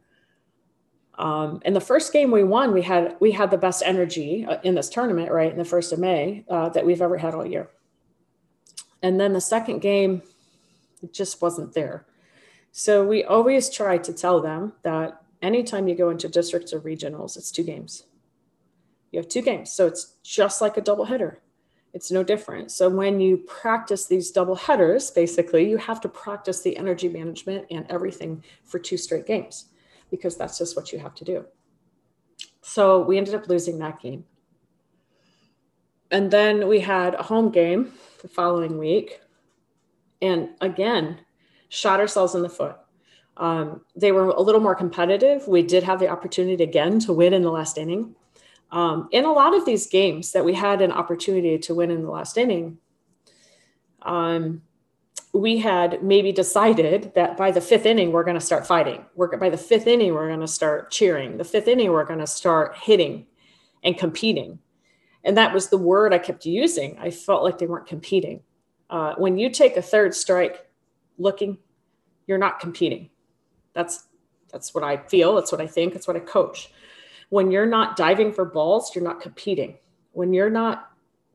Um, 1.20 1.62
and 1.66 1.76
the 1.76 1.82
first 1.82 2.14
game 2.14 2.32
we 2.32 2.46
won, 2.46 2.74
we 2.74 2.82
had 2.82 3.18
we 3.20 3.32
had 3.32 3.52
the 3.52 3.58
best 3.58 3.84
energy 3.86 4.46
uh, 4.46 4.58
in 4.64 4.76
this 4.76 4.88
tournament, 4.88 5.30
right? 5.32 5.52
In 5.52 5.58
the 5.58 5.66
first 5.66 5.92
of 5.92 6.00
May 6.00 6.46
uh, 6.50 6.70
that 6.70 6.86
we've 6.86 7.02
ever 7.02 7.18
had 7.18 7.36
all 7.36 7.46
year. 7.46 7.70
And 9.04 9.20
then 9.20 9.34
the 9.34 9.42
second 9.42 9.80
game, 9.80 10.22
it 11.04 11.14
just 11.14 11.42
wasn't 11.42 11.74
there. 11.74 12.06
So 12.72 13.06
we 13.06 13.26
always 13.26 13.70
try 13.70 13.98
to 13.98 14.14
tell 14.14 14.42
them 14.42 14.74
that 14.84 15.22
anytime 15.42 15.90
you 15.90 15.96
go 15.96 16.10
into 16.10 16.30
districts 16.30 16.72
or 16.72 16.80
regionals, 16.80 17.36
it's 17.36 17.52
two 17.52 17.64
games. 17.64 18.04
You 19.12 19.20
have 19.20 19.28
two 19.28 19.42
games. 19.42 19.74
So 19.74 19.88
it's 19.88 20.16
just 20.24 20.62
like 20.62 20.78
a 20.78 20.82
double 20.82 21.06
header. 21.06 21.40
It's 21.94 22.12
no 22.12 22.24
different. 22.24 22.72
So 22.72 22.88
when 22.88 23.20
you 23.20 23.38
practice 23.38 24.06
these 24.06 24.32
double 24.32 24.56
headers, 24.56 25.12
basically, 25.12 25.70
you 25.70 25.78
have 25.78 26.00
to 26.02 26.10
practice 26.10 26.62
the 26.62 26.78
energy 26.78 27.10
management 27.10 27.66
and 27.72 27.86
everything 27.90 28.44
for 28.64 28.80
two 28.80 28.96
straight 28.96 29.26
games 29.26 29.66
because 30.10 30.38
that's 30.38 30.58
just 30.58 30.76
what 30.76 30.92
you 30.92 31.00
have 31.00 31.16
to 31.16 31.26
do. 31.26 31.46
So 32.62 33.02
we 33.02 33.18
ended 33.18 33.36
up 33.36 33.48
losing 33.48 33.80
that 33.80 34.02
game. 34.02 34.26
And 36.12 36.32
then 36.32 36.68
we 36.68 36.80
had 36.80 37.16
a 37.16 37.24
home 37.24 37.52
game 37.52 37.94
the 38.22 38.28
following 38.28 38.78
week. 38.78 39.22
And 40.22 40.50
again, 40.62 41.20
shot 41.70 42.00
ourselves 42.00 42.36
in 42.36 42.42
the 42.42 42.50
foot. 42.50 42.76
Um, 43.38 43.82
they 43.96 44.12
were 44.12 44.26
a 44.30 44.42
little 44.42 44.60
more 44.60 44.76
competitive. 44.76 45.48
We 45.48 45.64
did 45.64 45.84
have 45.84 46.00
the 46.00 46.10
opportunity 46.10 46.64
again 46.64 47.00
to 47.02 47.14
win 47.14 47.34
in 47.34 47.42
the 47.42 47.52
last 47.52 47.78
inning. 47.78 48.16
Um, 48.72 49.08
in 49.12 49.26
a 49.26 49.32
lot 49.32 49.56
of 49.56 49.66
these 49.66 49.88
games 49.88 50.34
that 50.34 50.46
we 50.46 50.54
had 50.54 50.82
an 50.82 50.92
opportunity 50.92 51.58
to 51.58 51.74
win 51.74 51.90
in 51.90 52.04
the 52.04 52.12
last 52.12 52.38
inning, 52.38 52.78
um, 54.02 54.62
we 55.34 55.58
had 55.58 56.04
maybe 56.04 56.32
decided 56.32 57.12
that 57.16 57.38
by 57.38 57.52
the 57.52 57.62
fifth 57.62 57.86
inning 57.86 58.12
we're 58.12 58.24
going 58.24 58.40
to 58.40 58.46
start 58.46 58.66
fighting. 58.66 59.06
We're 59.16 59.36
by 59.38 59.50
the 59.50 59.58
fifth 59.58 59.88
inning 59.88 60.14
we're 60.14 60.28
going 60.28 60.40
to 60.40 60.48
start 60.48 60.92
cheering. 60.92 61.38
The 61.38 61.44
fifth 61.44 61.68
inning 61.68 61.92
we're 61.92 62.06
going 62.06 62.20
to 62.20 62.28
start 62.28 62.76
hitting 62.78 63.28
and 63.84 63.98
competing. 63.98 64.60
And 65.24 65.38
that 65.38 65.54
was 65.54 65.70
the 65.70 65.78
word 65.78 66.14
I 66.14 66.18
kept 66.18 66.46
using. 66.46 66.98
I 67.00 67.12
felt 67.12 67.44
like 67.44 67.58
they 67.58 67.68
weren't 67.68 67.88
competing. 67.88 68.42
Uh, 68.90 69.14
when 69.18 69.38
you 69.38 69.50
take 69.50 69.78
a 69.78 69.82
third 69.82 70.16
strike, 70.16 70.66
looking, 71.18 71.58
you're 72.26 72.38
not 72.38 72.60
competing. 72.60 73.10
That's 73.74 74.06
that's 74.52 74.74
what 74.74 74.84
I 74.84 74.98
feel. 74.98 75.36
That's 75.36 75.52
what 75.52 75.62
I 75.62 75.68
think. 75.68 75.94
That's 75.94 76.08
what 76.08 76.18
I 76.18 76.22
coach. 76.22 76.72
When 77.30 77.52
you're 77.52 77.68
not 77.68 77.96
diving 77.96 78.34
for 78.34 78.46
balls, 78.46 78.96
you're 78.96 79.04
not 79.04 79.22
competing. 79.22 79.78
When 80.14 80.34
you're 80.34 80.50
not 80.50 80.89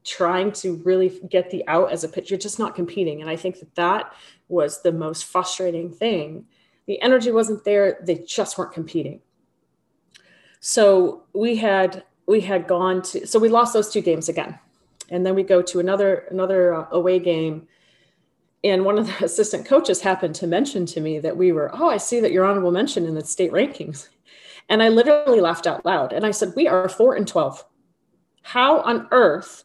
trying 0.04 0.52
to 0.52 0.76
really 0.84 1.20
get 1.28 1.50
the 1.50 1.66
out 1.66 1.90
as 1.90 2.04
a 2.04 2.08
pitcher, 2.08 2.34
you're 2.34 2.38
just 2.38 2.58
not 2.58 2.74
competing. 2.74 3.20
And 3.20 3.30
I 3.30 3.36
think 3.36 3.58
that 3.60 3.74
that 3.74 4.12
was 4.48 4.82
the 4.82 4.92
most 4.92 5.24
frustrating 5.24 5.90
thing. 5.90 6.46
The 6.86 7.00
energy 7.00 7.30
wasn't 7.30 7.64
there. 7.64 7.98
They 8.02 8.16
just 8.16 8.58
weren't 8.58 8.72
competing. 8.72 9.20
So 10.60 11.24
we 11.32 11.56
had 11.56 12.04
we 12.26 12.40
had 12.40 12.66
gone 12.66 13.02
to 13.02 13.26
so 13.26 13.38
we 13.38 13.48
lost 13.48 13.72
those 13.72 13.90
two 13.90 14.00
games 14.00 14.28
again 14.28 14.58
and 15.10 15.24
then 15.24 15.34
we 15.34 15.42
go 15.42 15.60
to 15.62 15.80
another 15.80 16.26
another 16.30 16.74
uh, 16.74 16.86
away 16.90 17.18
game 17.18 17.66
and 18.62 18.84
one 18.84 18.98
of 18.98 19.06
the 19.06 19.24
assistant 19.24 19.66
coaches 19.66 20.00
happened 20.00 20.34
to 20.34 20.46
mention 20.46 20.86
to 20.86 21.00
me 21.00 21.18
that 21.18 21.36
we 21.36 21.52
were 21.52 21.70
oh 21.74 21.88
i 21.90 21.96
see 21.96 22.20
that 22.20 22.32
you're 22.32 22.44
honorable 22.44 22.70
mention 22.70 23.04
in 23.04 23.14
the 23.14 23.24
state 23.24 23.52
rankings 23.52 24.08
and 24.68 24.82
i 24.82 24.88
literally 24.88 25.40
laughed 25.40 25.66
out 25.66 25.84
loud 25.84 26.12
and 26.12 26.24
i 26.24 26.30
said 26.30 26.52
we 26.56 26.66
are 26.66 26.88
4 26.88 27.14
and 27.16 27.28
12 27.28 27.64
how 28.42 28.80
on 28.80 29.08
earth 29.10 29.64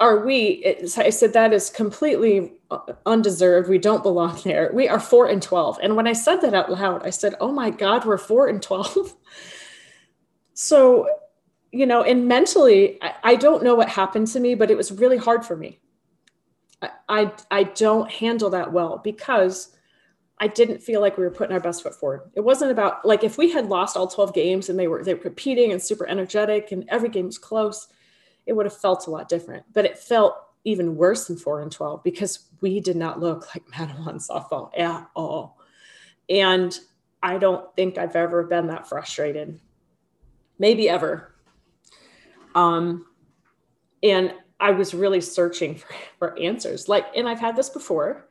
are 0.00 0.24
we 0.24 0.64
i 0.98 1.10
said 1.10 1.32
that 1.32 1.52
is 1.52 1.70
completely 1.70 2.52
uh, 2.70 2.78
undeserved. 3.06 3.68
We 3.68 3.78
don't 3.78 4.02
belong 4.02 4.40
there 4.44 4.70
we 4.74 4.88
are 4.88 5.00
4 5.00 5.28
and 5.28 5.42
12 5.42 5.78
and 5.82 5.96
when 5.96 6.06
i 6.06 6.12
said 6.12 6.36
that 6.40 6.54
out 6.54 6.70
loud 6.70 7.06
i 7.06 7.10
said 7.10 7.34
oh 7.40 7.52
my 7.52 7.70
god 7.70 8.04
we're 8.04 8.18
4 8.18 8.48
and 8.48 8.62
12 8.62 9.14
so 10.54 11.08
you 11.72 11.86
know 11.86 12.02
and 12.02 12.28
mentally 12.28 12.98
I, 13.22 13.34
don't 13.34 13.64
know 13.64 13.74
what 13.74 13.88
happened 13.88 14.28
to 14.28 14.40
me 14.40 14.54
but 14.54 14.70
it 14.70 14.76
was 14.76 14.92
really 14.92 15.16
hard 15.16 15.44
for 15.44 15.56
me. 15.56 15.80
I, 16.80 16.90
I 17.08 17.32
i 17.50 17.62
don't 17.64 18.10
handle 18.10 18.50
that 18.50 18.72
well 18.72 19.00
because 19.02 19.74
i 20.38 20.46
didn't 20.46 20.82
feel 20.82 21.00
like 21.00 21.16
we 21.18 21.24
were 21.24 21.30
putting 21.30 21.54
our 21.54 21.60
best 21.60 21.82
foot 21.82 21.94
forward. 21.94 22.30
It 22.34 22.42
wasn't 22.42 22.70
about 22.70 23.04
like 23.04 23.24
if 23.24 23.38
we 23.38 23.50
had 23.50 23.66
lost 23.66 23.96
all 23.96 24.06
12 24.06 24.32
games 24.34 24.68
and 24.68 24.78
they 24.78 24.86
were 24.86 25.02
they 25.02 25.14
were 25.14 25.20
competing 25.20 25.72
and 25.72 25.82
super 25.82 26.06
energetic 26.06 26.70
and 26.70 26.84
every 26.88 27.08
game 27.08 27.26
was 27.26 27.38
close 27.38 27.88
it 28.46 28.52
would 28.52 28.66
have 28.66 28.76
felt 28.76 29.06
a 29.06 29.10
lot 29.10 29.28
different 29.28 29.64
but 29.72 29.84
it 29.84 29.98
felt 29.98 30.36
even 30.64 30.96
worse 30.96 31.26
than 31.26 31.36
4 31.36 31.60
and 31.60 31.72
12 31.72 32.02
because 32.02 32.46
we 32.60 32.80
did 32.80 32.96
not 32.96 33.20
look 33.20 33.54
like 33.54 33.66
Mattawan 33.66 34.26
softball 34.26 34.70
at 34.78 35.08
all 35.14 35.58
and 36.28 36.78
i 37.22 37.38
don't 37.38 37.74
think 37.76 37.98
i've 37.98 38.16
ever 38.16 38.42
been 38.44 38.68
that 38.68 38.88
frustrated 38.88 39.60
maybe 40.58 40.88
ever. 40.88 41.34
Um, 42.54 43.06
and 44.02 44.32
I 44.60 44.70
was 44.70 44.94
really 44.94 45.20
searching 45.20 45.76
for, 45.76 45.94
for 46.18 46.38
answers. 46.38 46.88
Like, 46.88 47.06
and 47.16 47.28
I've 47.28 47.40
had 47.40 47.56
this 47.56 47.70
before, 47.70 48.28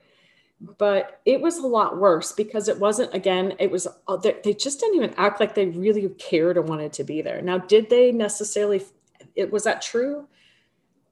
but 0.77 1.21
it 1.25 1.41
was 1.41 1.57
a 1.57 1.67
lot 1.67 1.97
worse 1.97 2.31
because 2.31 2.69
it 2.69 2.79
wasn't, 2.79 3.13
again, 3.13 3.53
it 3.59 3.69
was, 3.69 3.87
uh, 4.07 4.17
they 4.17 4.53
just 4.53 4.79
didn't 4.79 4.95
even 4.95 5.13
act 5.17 5.39
like 5.39 5.55
they 5.55 5.67
really 5.67 6.07
cared 6.17 6.57
or 6.57 6.61
wanted 6.61 6.93
to 6.93 7.03
be 7.03 7.21
there. 7.21 7.41
Now, 7.41 7.57
did 7.57 7.89
they 7.89 8.11
necessarily, 8.11 8.81
it 9.35 9.51
was 9.51 9.63
that 9.63 9.81
true? 9.81 10.27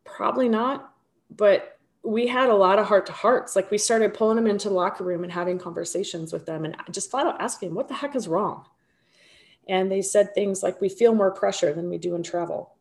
Probably 0.04 0.50
not. 0.50 0.94
But 1.36 1.80
we 2.04 2.28
had 2.28 2.50
a 2.50 2.56
lot 2.56 2.80
of 2.80 2.88
heart 2.88 3.06
to 3.08 3.12
hearts. 3.12 3.56
Like 3.56 3.70
we 3.70 3.78
started 3.78 4.14
pulling 4.14 4.36
them 4.36 4.48
into 4.48 4.70
the 4.70 4.76
locker 4.76 5.04
room 5.04 5.24
and 5.24 5.32
having 5.32 5.60
conversations 5.60 6.34
with 6.34 6.46
them 6.46 6.66
and 6.66 6.76
just 6.90 7.12
flat 7.12 7.28
out 7.28 7.42
asking, 7.42 7.74
what 7.74 7.88
the 7.88 7.94
heck 7.94 8.16
is 8.16 8.28
wrong? 8.28 8.66
And 9.70 9.92
they 9.92 10.02
said 10.02 10.34
things 10.34 10.64
like, 10.64 10.82
we 10.82 10.90
feel 10.90 11.14
more 11.14 11.32
pressure 11.32 11.74
than 11.74 11.90
we 11.90 11.98
do 11.98 12.16
in 12.16 12.24
travel, 12.24 12.74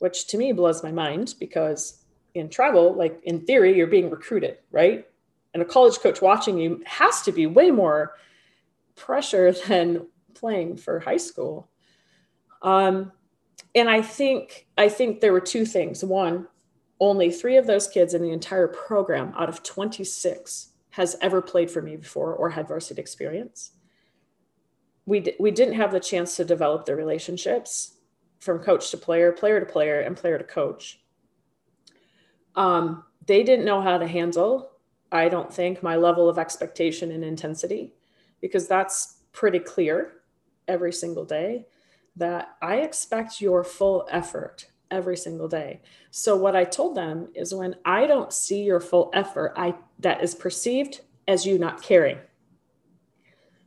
which 0.00 0.26
to 0.28 0.38
me 0.38 0.52
blows 0.52 0.82
my 0.82 0.90
mind 0.90 1.34
because 1.38 2.02
in 2.34 2.48
travel, 2.48 2.94
like 2.94 3.20
in 3.22 3.46
theory, 3.46 3.76
you're 3.76 3.86
being 3.86 4.10
recruited, 4.10 4.58
right? 4.72 5.06
And 5.54 5.62
a 5.62 5.66
college 5.66 5.98
coach 6.00 6.20
watching 6.20 6.58
you 6.58 6.82
has 6.84 7.22
to 7.22 7.32
be 7.32 7.46
way 7.46 7.70
more 7.70 8.14
pressure 8.96 9.52
than 9.68 10.06
playing 10.34 10.76
for 10.76 11.00
high 11.00 11.16
school. 11.16 11.68
Um, 12.62 13.12
and 13.78 13.88
I 13.88 14.02
think 14.02 14.66
I 14.76 14.88
think 14.88 15.20
there 15.20 15.32
were 15.32 15.40
two 15.40 15.64
things. 15.64 16.04
One, 16.04 16.48
only 17.00 17.30
three 17.30 17.56
of 17.56 17.66
those 17.66 17.88
kids 17.88 18.14
in 18.14 18.22
the 18.22 18.32
entire 18.32 18.68
program 18.68 19.32
out 19.36 19.48
of 19.48 19.62
26 19.62 20.72
has 20.90 21.16
ever 21.20 21.40
played 21.40 21.70
for 21.70 21.80
me 21.80 21.96
before 21.96 22.34
or 22.34 22.50
had 22.50 22.68
varsity 22.68 23.00
experience 23.00 23.72
we, 25.08 25.20
d- 25.20 25.34
we 25.40 25.50
didn't 25.50 25.74
have 25.74 25.90
the 25.90 26.00
chance 26.00 26.36
to 26.36 26.44
develop 26.44 26.84
the 26.84 26.94
relationships 26.94 27.94
from 28.40 28.58
coach 28.58 28.90
to 28.90 28.98
player, 28.98 29.32
player 29.32 29.58
to 29.58 29.64
player, 29.64 30.00
and 30.00 30.14
player 30.14 30.36
to 30.36 30.44
coach. 30.44 31.00
Um, 32.54 33.04
they 33.26 33.42
didn't 33.42 33.64
know 33.64 33.80
how 33.80 33.96
to 33.96 34.06
handle, 34.06 34.70
I 35.10 35.30
don't 35.30 35.52
think, 35.52 35.82
my 35.82 35.96
level 35.96 36.28
of 36.28 36.38
expectation 36.38 37.10
and 37.10 37.24
intensity, 37.24 37.94
because 38.42 38.68
that's 38.68 39.20
pretty 39.32 39.60
clear 39.60 40.12
every 40.68 40.92
single 40.92 41.24
day 41.24 41.64
that 42.18 42.56
I 42.60 42.76
expect 42.76 43.40
your 43.40 43.64
full 43.64 44.06
effort 44.10 44.66
every 44.90 45.16
single 45.16 45.48
day. 45.48 45.80
So 46.10 46.36
what 46.36 46.56
I 46.56 46.64
told 46.64 46.96
them 46.96 47.28
is 47.34 47.54
when 47.54 47.76
I 47.84 48.06
don't 48.06 48.32
see 48.32 48.62
your 48.62 48.80
full 48.80 49.10
effort, 49.14 49.52
I 49.56 49.74
that 50.00 50.22
is 50.22 50.34
perceived 50.34 51.00
as 51.26 51.44
you 51.44 51.58
not 51.58 51.82
caring. 51.82 52.18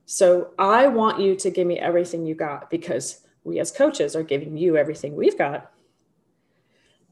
So 0.06 0.52
I 0.60 0.88
want 0.88 1.22
you 1.22 1.36
to 1.36 1.50
give 1.50 1.68
me 1.68 1.80
everything 1.80 2.26
you 2.26 2.36
got 2.36 2.70
because 2.70 3.22
we 3.44 3.60
as 3.60 3.72
coaches 3.72 4.16
are 4.16 4.24
giving 4.24 4.58
you 4.58 4.78
everything 4.78 5.16
we've 5.16 5.38
got. 5.38 5.72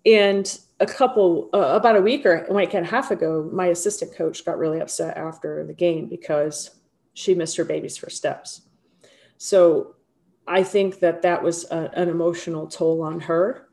And 0.06 0.60
a 0.80 0.86
couple, 0.86 1.50
uh, 1.54 1.76
about 1.76 1.98
a 1.98 2.02
week 2.02 2.26
or 2.26 2.48
like 2.50 2.74
a 2.74 2.84
half 2.84 3.12
ago, 3.12 3.50
my 3.52 3.68
assistant 3.68 4.16
coach 4.16 4.46
got 4.46 4.58
really 4.58 4.80
upset 4.80 5.18
after 5.18 5.66
the 5.66 5.74
game 5.74 6.08
because 6.08 6.72
she 7.14 7.36
missed 7.36 7.58
her 7.58 7.66
baby's 7.66 7.98
first 7.98 8.18
steps. 8.18 8.62
So 9.38 9.96
I 10.50 10.64
think 10.64 11.00
that 11.02 11.22
that 11.24 11.44
was 11.44 11.66
a, 11.72 11.92
an 11.94 12.10
emotional 12.10 12.68
toll 12.68 13.04
on 13.04 13.22
her. 13.22 13.70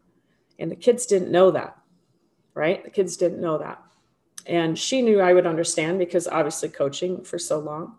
And 0.61 0.71
the 0.71 0.77
kids 0.77 1.07
didn't 1.07 1.33
know 1.33 1.51
that, 1.53 1.77
right? 2.55 2.85
The 2.85 2.91
kids 2.91 3.17
didn't 3.17 3.41
know 3.41 3.59
that. 3.59 3.83
And 4.47 4.79
she 4.79 5.03
knew 5.03 5.21
I 5.21 5.35
would 5.35 5.47
understand 5.47 5.99
because 5.99 6.29
obviously 6.29 6.69
coaching 6.71 7.25
for 7.25 7.39
so 7.39 7.59
long 7.61 7.97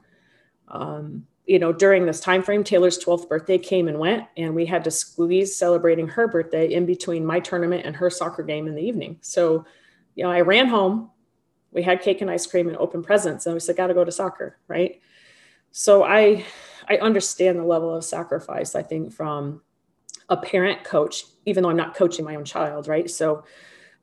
Um, 0.69 1.27
you 1.45 1.59
know, 1.59 1.73
during 1.73 2.05
this 2.05 2.19
time 2.19 2.43
frame, 2.43 2.63
Taylor's 2.63 2.99
12th 2.99 3.29
birthday 3.29 3.57
came 3.57 3.87
and 3.87 3.99
went, 3.99 4.25
and 4.35 4.53
we 4.55 4.65
had 4.65 4.83
to 4.83 4.91
squeeze 4.91 5.55
celebrating 5.55 6.07
her 6.09 6.27
birthday 6.27 6.73
in 6.73 6.85
between 6.85 7.25
my 7.25 7.39
tournament 7.39 7.85
and 7.85 7.95
her 7.95 8.09
soccer 8.09 8.43
game 8.43 8.67
in 8.67 8.75
the 8.75 8.81
evening. 8.81 9.17
So, 9.21 9.65
you 10.15 10.23
know, 10.25 10.31
I 10.31 10.41
ran 10.41 10.67
home. 10.67 11.11
We 11.71 11.83
had 11.83 12.01
cake 12.01 12.21
and 12.21 12.31
ice 12.31 12.45
cream 12.47 12.67
and 12.67 12.77
open 12.77 13.03
presents, 13.03 13.45
and 13.45 13.53
we 13.55 13.61
said, 13.61 13.77
"Got 13.77 13.87
to 13.87 13.93
go 13.93 14.03
to 14.05 14.11
soccer," 14.11 14.57
right? 14.67 15.01
So 15.71 16.03
I, 16.03 16.45
I 16.89 16.97
understand 16.97 17.59
the 17.59 17.63
level 17.63 17.93
of 17.93 18.03
sacrifice. 18.03 18.75
I 18.75 18.83
think 18.83 19.13
from 19.13 19.61
a 20.29 20.37
parent 20.37 20.83
coach, 20.83 21.25
even 21.45 21.63
though 21.63 21.69
I'm 21.69 21.77
not 21.77 21.95
coaching 21.95 22.25
my 22.25 22.35
own 22.35 22.45
child, 22.45 22.87
right? 22.87 23.09
So, 23.09 23.43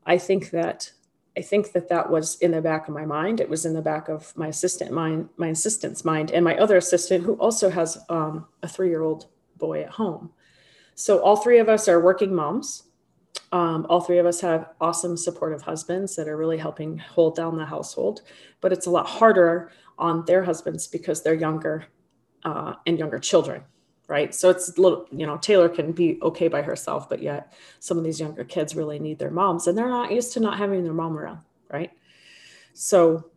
I 0.07 0.19
think 0.19 0.51
that 0.51 0.93
I 1.37 1.43
think 1.43 1.73
that 1.73 1.89
that 1.89 2.11
was 2.11 2.37
in 2.37 2.53
the 2.53 2.63
back 2.63 2.87
of 2.87 2.95
my 2.95 3.05
mind. 3.05 3.41
It 3.41 3.49
was 3.49 3.67
in 3.67 3.75
the 3.75 3.83
back 3.83 4.09
of 4.09 4.37
my 4.37 4.49
assistant 4.49 4.93
mind, 4.93 5.29
my 5.37 5.49
assistant's 5.49 6.05
mind, 6.05 6.31
and 6.31 6.45
my 6.45 6.57
other 6.59 6.77
assistant 6.77 7.25
who 7.25 7.35
also 7.35 7.71
has 7.71 7.99
um, 8.09 8.47
a 8.63 8.69
three-year-old 8.69 9.27
boy 9.57 9.83
at 9.83 9.91
home. 9.91 10.31
So 10.95 11.19
all 11.19 11.37
three 11.37 11.59
of 11.59 11.69
us 11.69 11.89
are 11.89 12.01
working 12.01 12.33
moms. 12.33 12.85
Um, 13.51 13.85
all 13.89 14.01
three 14.01 14.19
of 14.19 14.27
us 14.27 14.41
have 14.43 14.71
awesome, 14.81 15.17
supportive 15.17 15.63
husbands 15.63 16.15
that 16.15 16.29
are 16.29 16.37
really 16.37 16.59
helping 16.59 16.99
hold 16.99 17.35
down 17.35 17.57
the 17.57 17.67
household. 17.67 18.23
But 18.61 18.73
it's 18.73 18.87
a 18.87 18.91
lot 18.91 19.07
harder 19.07 19.73
on 19.99 20.25
their 20.27 20.45
husbands 20.45 20.87
because 20.87 21.23
they're 21.23 21.35
younger 21.35 21.87
uh, 22.45 22.75
and 22.87 22.99
younger 22.99 23.19
children 23.19 23.63
right? 24.07 24.35
So 24.35 24.51
it's 24.51 24.77
little 24.79 25.07
you 25.11 25.27
know 25.27 25.39
taylor 25.39 25.69
can 25.69 25.93
be 25.93 26.19
okay 26.23 26.49
by 26.49 26.63
herself 26.63 27.09
but 27.09 27.23
yet 27.23 27.53
some 27.81 27.99
of 27.99 28.05
these 28.05 28.21
younger 28.21 28.45
kids 28.45 28.77
really 28.77 28.99
need 28.99 29.19
their 29.19 29.31
moms 29.31 29.67
and 29.67 29.77
they're 29.77 29.89
not 29.89 30.13
used 30.13 30.33
to 30.35 30.41
not 30.41 30.59
having 30.59 30.85
their 30.85 30.93
mom 30.93 31.17
around 31.17 31.41
right? 31.71 31.91
So 32.75 33.31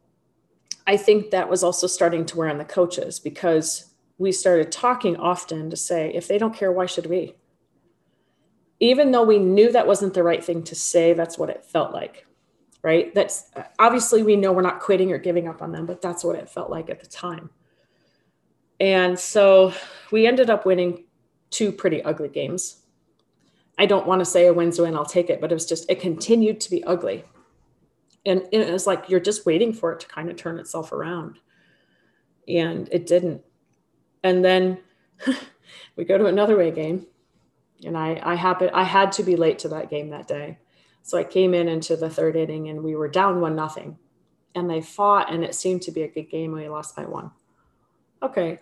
i 0.86 0.98
think 0.98 1.32
that 1.32 1.50
was 1.50 1.64
also 1.64 1.88
starting 1.88 2.26
to 2.26 2.38
wear 2.38 2.50
on 2.50 2.58
the 2.58 2.66
coaches 2.66 3.20
because 3.20 3.94
we 4.18 4.32
started 4.32 4.72
talking 4.72 5.16
often 5.18 5.70
to 5.70 5.78
say 5.78 6.12
if 6.14 6.28
they 6.28 6.38
don't 6.38 6.56
care 6.56 6.72
why 6.72 6.86
should 6.86 7.06
we? 7.06 7.36
Even 8.80 9.12
though 9.12 9.24
we 9.24 9.40
knew 9.40 9.72
that 9.72 9.88
wasn't 9.88 10.14
the 10.14 10.24
right 10.24 10.44
thing 10.44 10.64
to 10.64 10.76
say 10.76 11.14
that's 11.14 11.38
what 11.38 11.50
it 11.50 11.66
felt 11.66 11.94
like 11.94 12.26
right? 12.84 13.14
That's 13.16 13.50
obviously 13.80 14.22
we 14.22 14.36
know 14.36 14.54
we're 14.54 14.62
not 14.62 14.80
quitting 14.80 15.12
or 15.12 15.18
giving 15.18 15.48
up 15.48 15.62
on 15.62 15.72
them 15.72 15.86
but 15.86 16.02
that's 16.02 16.24
what 16.24 16.36
it 16.36 16.50
felt 16.50 16.70
like 16.70 16.90
at 16.90 17.00
the 17.00 17.08
time 17.08 17.50
and 18.80 19.20
so 19.20 19.74
we 20.12 20.28
ended 20.28 20.50
up 20.50 20.66
winning 20.66 21.06
two 21.50 21.72
pretty 21.72 22.04
ugly 22.04 22.30
games. 22.30 22.84
I 23.78 23.86
don't 23.86 24.08
want 24.08 24.20
to 24.20 24.26
say 24.26 24.48
a 24.48 24.54
win's 24.54 24.80
a 24.80 24.84
win, 24.84 24.96
I'll 24.96 25.06
take 25.06 25.30
it, 25.30 25.40
but 25.40 25.52
it 25.52 25.56
was 25.56 25.66
just, 25.66 25.90
it 25.90 26.00
continued 26.00 26.60
to 26.62 26.72
be 26.72 26.84
ugly. 26.84 27.24
And 28.26 28.44
it 28.52 28.72
was 28.72 28.88
like 28.88 29.10
you're 29.10 29.20
just 29.20 29.46
waiting 29.46 29.72
for 29.72 29.94
it 29.94 30.00
to 30.02 30.08
kind 30.08 30.30
of 30.30 30.36
turn 30.36 30.60
itself 30.60 30.92
around. 30.92 31.40
And 32.48 32.90
it 32.92 33.06
didn't. 33.06 33.42
And 34.24 34.44
then 34.44 34.80
we 35.96 36.06
go 36.06 36.18
to 36.18 36.26
another 36.26 36.56
away 36.56 36.72
game. 36.72 37.06
And 37.86 37.98
I, 37.98 38.20
I 38.24 38.36
happened, 38.36 38.72
I 38.74 38.84
had 38.84 39.12
to 39.14 39.24
be 39.24 39.36
late 39.36 39.60
to 39.60 39.70
that 39.70 39.90
game 39.90 40.10
that 40.10 40.28
day. 40.28 40.58
So 41.04 41.18
I 41.18 41.24
came 41.24 41.54
in 41.54 41.70
into 41.70 41.96
the 41.96 42.10
third 42.10 42.36
inning 42.36 42.68
and 42.70 42.84
we 42.84 42.96
were 42.96 43.08
down 43.08 43.40
one 43.40 43.56
nothing. 43.56 43.98
And 44.56 44.70
they 44.70 44.82
fought 44.82 45.32
and 45.32 45.44
it 45.44 45.56
seemed 45.56 45.84
to 45.84 45.92
be 45.92 46.02
a 46.02 46.08
good 46.08 46.30
game. 46.30 46.52
We 46.52 46.68
lost 46.68 46.96
by 46.96 47.06
one. 47.06 47.32
Okay, 48.24 48.60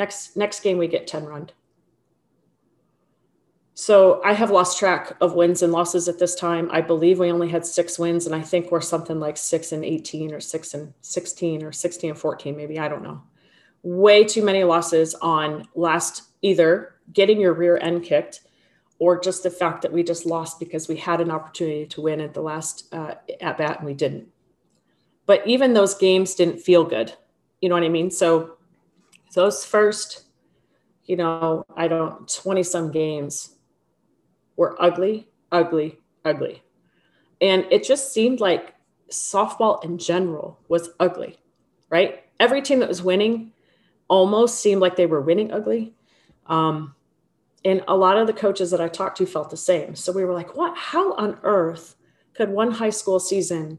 Next 0.00 0.34
next 0.34 0.62
game 0.62 0.78
we 0.78 0.88
get 0.88 1.06
10 1.06 1.26
run. 1.26 1.50
So 3.74 4.22
I 4.24 4.32
have 4.32 4.50
lost 4.50 4.78
track 4.78 5.14
of 5.20 5.34
wins 5.34 5.60
and 5.60 5.74
losses 5.74 6.08
at 6.08 6.18
this 6.18 6.34
time. 6.34 6.70
I 6.72 6.80
believe 6.80 7.18
we 7.18 7.30
only 7.30 7.50
had 7.50 7.66
six 7.66 7.98
wins, 7.98 8.24
and 8.24 8.34
I 8.34 8.40
think 8.40 8.70
we're 8.70 8.80
something 8.80 9.20
like 9.20 9.36
six 9.36 9.72
and 9.72 9.84
18 9.84 10.32
or 10.32 10.40
six 10.40 10.72
and 10.72 10.94
16 11.02 11.62
or 11.62 11.70
16 11.70 12.10
and 12.10 12.18
14, 12.18 12.56
maybe. 12.56 12.78
I 12.78 12.88
don't 12.88 13.02
know. 13.02 13.20
Way 13.82 14.24
too 14.24 14.42
many 14.42 14.64
losses 14.64 15.14
on 15.16 15.68
last 15.74 16.22
either 16.40 16.94
getting 17.12 17.38
your 17.38 17.52
rear 17.52 17.76
end 17.76 18.02
kicked 18.02 18.40
or 19.00 19.20
just 19.20 19.42
the 19.42 19.50
fact 19.50 19.82
that 19.82 19.92
we 19.92 20.02
just 20.02 20.24
lost 20.24 20.58
because 20.58 20.88
we 20.88 20.96
had 20.96 21.20
an 21.20 21.30
opportunity 21.30 21.84
to 21.84 22.00
win 22.00 22.22
at 22.22 22.32
the 22.32 22.40
last 22.40 22.88
uh, 22.94 23.16
at 23.42 23.58
bat 23.58 23.80
and 23.80 23.86
we 23.86 23.92
didn't. 23.92 24.28
But 25.26 25.46
even 25.46 25.74
those 25.74 25.94
games 25.94 26.34
didn't 26.34 26.60
feel 26.60 26.84
good. 26.84 27.12
You 27.60 27.68
know 27.68 27.74
what 27.74 27.84
I 27.84 27.90
mean? 27.90 28.10
So 28.10 28.56
those 29.34 29.64
first, 29.64 30.24
you 31.04 31.16
know, 31.16 31.64
I 31.76 31.88
don't, 31.88 32.28
20 32.28 32.62
some 32.62 32.90
games 32.90 33.56
were 34.56 34.80
ugly, 34.82 35.28
ugly, 35.52 35.98
ugly. 36.24 36.62
And 37.40 37.66
it 37.70 37.84
just 37.84 38.12
seemed 38.12 38.40
like 38.40 38.74
softball 39.10 39.84
in 39.84 39.98
general 39.98 40.58
was 40.68 40.90
ugly, 41.00 41.38
right? 41.88 42.24
Every 42.38 42.62
team 42.62 42.80
that 42.80 42.88
was 42.88 43.02
winning 43.02 43.52
almost 44.08 44.60
seemed 44.60 44.80
like 44.80 44.96
they 44.96 45.06
were 45.06 45.20
winning 45.20 45.52
ugly. 45.52 45.94
Um, 46.46 46.94
and 47.64 47.82
a 47.88 47.96
lot 47.96 48.16
of 48.16 48.26
the 48.26 48.32
coaches 48.32 48.70
that 48.70 48.80
I 48.80 48.88
talked 48.88 49.18
to 49.18 49.26
felt 49.26 49.50
the 49.50 49.56
same. 49.56 49.94
So 49.94 50.12
we 50.12 50.24
were 50.24 50.34
like, 50.34 50.56
what? 50.56 50.76
How 50.76 51.12
on 51.14 51.38
earth 51.42 51.96
could 52.34 52.48
one 52.48 52.70
high 52.70 52.90
school 52.90 53.20
season 53.20 53.78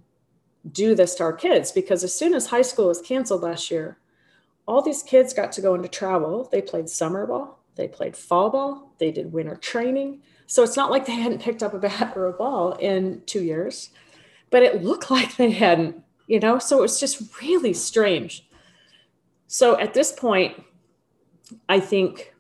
do 0.72 0.94
this 0.94 1.16
to 1.16 1.24
our 1.24 1.34
kids? 1.34 1.72
Because 1.72 2.04
as 2.04 2.14
soon 2.14 2.34
as 2.34 2.48
high 2.48 2.62
school 2.62 2.88
was 2.88 3.02
canceled 3.02 3.42
last 3.42 3.72
year, 3.72 3.98
all 4.72 4.82
these 4.82 5.04
kids 5.04 5.34
got 5.34 5.52
to 5.52 5.62
go 5.62 5.76
into 5.76 5.90
travel. 5.90 6.48
They 6.50 6.62
played 6.62 6.90
summer 6.90 7.28
ball, 7.28 7.60
they 7.76 7.90
played 7.90 8.16
fall 8.16 8.50
ball, 8.50 8.94
they 9.00 9.12
did 9.12 9.34
winter 9.34 9.58
training. 9.58 10.22
So 10.48 10.64
it's 10.64 10.78
not 10.78 10.90
like 10.90 11.06
they 11.06 11.16
hadn't 11.16 11.42
picked 11.42 11.62
up 11.62 11.74
a 11.74 11.78
bat 11.78 12.14
or 12.16 12.28
a 12.28 12.32
ball 12.34 12.74
in 12.74 13.22
two 13.26 13.44
years, 13.44 13.90
but 14.50 14.64
it 14.64 14.82
looked 14.82 15.12
like 15.18 15.36
they 15.36 15.52
hadn't, 15.52 16.02
you 16.26 16.40
know? 16.40 16.58
So 16.58 16.78
it 16.78 16.82
was 16.82 17.02
just 17.02 17.42
really 17.42 17.74
strange. 17.74 18.48
So 19.48 19.78
at 19.78 19.94
this 19.94 20.14
point, 20.14 20.64
I 21.68 21.82
think 21.82 22.34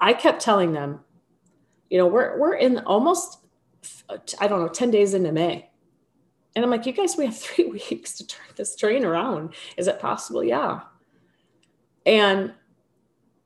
I 0.00 0.14
kept 0.14 0.40
telling 0.40 0.72
them, 0.72 1.00
you 1.90 1.98
know, 1.98 2.06
we're, 2.06 2.38
we're 2.38 2.54
in 2.54 2.78
almost, 2.78 3.40
I 4.38 4.48
don't 4.48 4.62
know, 4.62 4.68
10 4.68 4.90
days 4.90 5.12
into 5.12 5.30
May. 5.30 5.68
And 6.56 6.64
I'm 6.64 6.70
like, 6.70 6.86
you 6.86 6.92
guys, 6.92 7.16
we 7.16 7.26
have 7.26 7.36
three 7.38 7.66
weeks 7.66 8.14
to 8.14 8.26
turn 8.26 8.46
this 8.56 8.74
train 8.74 9.04
around. 9.04 9.54
Is 9.76 9.86
it 9.86 10.00
possible? 10.00 10.42
Yeah. 10.42 10.80
And 12.04 12.52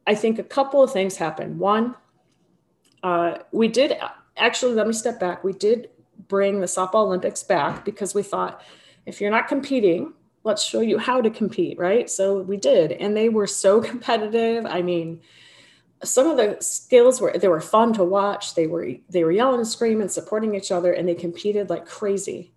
I 0.06 0.14
think 0.14 0.38
a 0.38 0.44
couple 0.44 0.82
of 0.82 0.92
things 0.92 1.16
happened. 1.16 1.58
One, 1.58 1.96
uh, 3.02 3.38
we 3.52 3.68
did 3.68 3.98
actually, 4.36 4.74
let 4.74 4.86
me 4.86 4.92
step 4.92 5.18
back. 5.18 5.42
We 5.42 5.52
did 5.52 5.90
bring 6.28 6.60
the 6.60 6.66
softball 6.66 7.06
Olympics 7.06 7.42
back 7.42 7.84
because 7.84 8.14
we 8.14 8.22
thought 8.22 8.62
if 9.06 9.20
you're 9.20 9.30
not 9.30 9.48
competing, 9.48 10.12
let's 10.44 10.62
show 10.62 10.80
you 10.80 10.98
how 10.98 11.20
to 11.20 11.30
compete, 11.30 11.78
right? 11.78 12.08
So 12.08 12.40
we 12.42 12.56
did. 12.56 12.92
And 12.92 13.16
they 13.16 13.28
were 13.28 13.46
so 13.46 13.80
competitive. 13.82 14.66
I 14.66 14.82
mean, 14.82 15.20
some 16.04 16.28
of 16.28 16.36
the 16.36 16.56
skills 16.60 17.20
were 17.20 17.36
they 17.36 17.48
were 17.48 17.60
fun 17.60 17.92
to 17.94 18.04
watch. 18.04 18.54
They 18.54 18.66
were 18.66 18.88
they 19.10 19.24
were 19.24 19.32
yelling 19.32 19.60
and 19.60 19.68
screaming, 19.68 20.08
supporting 20.08 20.54
each 20.54 20.72
other, 20.72 20.92
and 20.92 21.06
they 21.06 21.14
competed 21.14 21.68
like 21.68 21.86
crazy. 21.86 22.52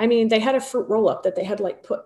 I 0.00 0.06
mean, 0.06 0.28
they 0.28 0.40
had 0.40 0.54
a 0.54 0.60
fruit 0.60 0.88
roll 0.88 1.10
up 1.10 1.22
that 1.22 1.36
they 1.36 1.44
had 1.44 1.60
like 1.60 1.82
put 1.82 2.00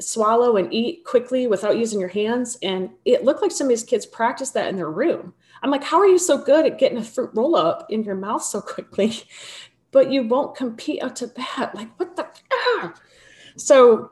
swallow 0.00 0.56
and 0.56 0.74
eat 0.74 1.04
quickly 1.04 1.46
without 1.46 1.78
using 1.78 2.00
your 2.00 2.08
hands. 2.08 2.58
And 2.60 2.90
it 3.04 3.24
looked 3.24 3.40
like 3.40 3.52
some 3.52 3.66
of 3.66 3.68
these 3.68 3.84
kids 3.84 4.04
practiced 4.04 4.52
that 4.54 4.68
in 4.68 4.76
their 4.76 4.90
room. 4.90 5.32
I'm 5.62 5.70
like, 5.70 5.84
how 5.84 5.98
are 6.00 6.08
you 6.08 6.18
so 6.18 6.36
good 6.36 6.66
at 6.66 6.78
getting 6.78 6.98
a 6.98 7.04
fruit 7.04 7.30
roll 7.34 7.54
up 7.54 7.86
in 7.88 8.02
your 8.02 8.16
mouth 8.16 8.42
so 8.42 8.60
quickly, 8.60 9.12
but 9.92 10.10
you 10.10 10.26
won't 10.26 10.56
compete 10.56 11.02
up 11.04 11.14
to 11.16 11.28
bat? 11.28 11.74
Like, 11.74 11.96
what 11.98 12.16
the? 12.16 12.26
Ah. 12.52 12.94
So 13.56 14.10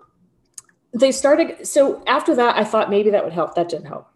they 0.92 1.11
started. 1.11 1.66
So 1.66 2.05
after 2.07 2.37
that, 2.37 2.57
I 2.57 2.62
thought 2.62 2.88
maybe 2.88 3.11
that 3.11 3.25
would 3.25 3.33
help. 3.33 3.57
That 3.57 3.68
didn't 3.68 3.87
help. 3.87 4.07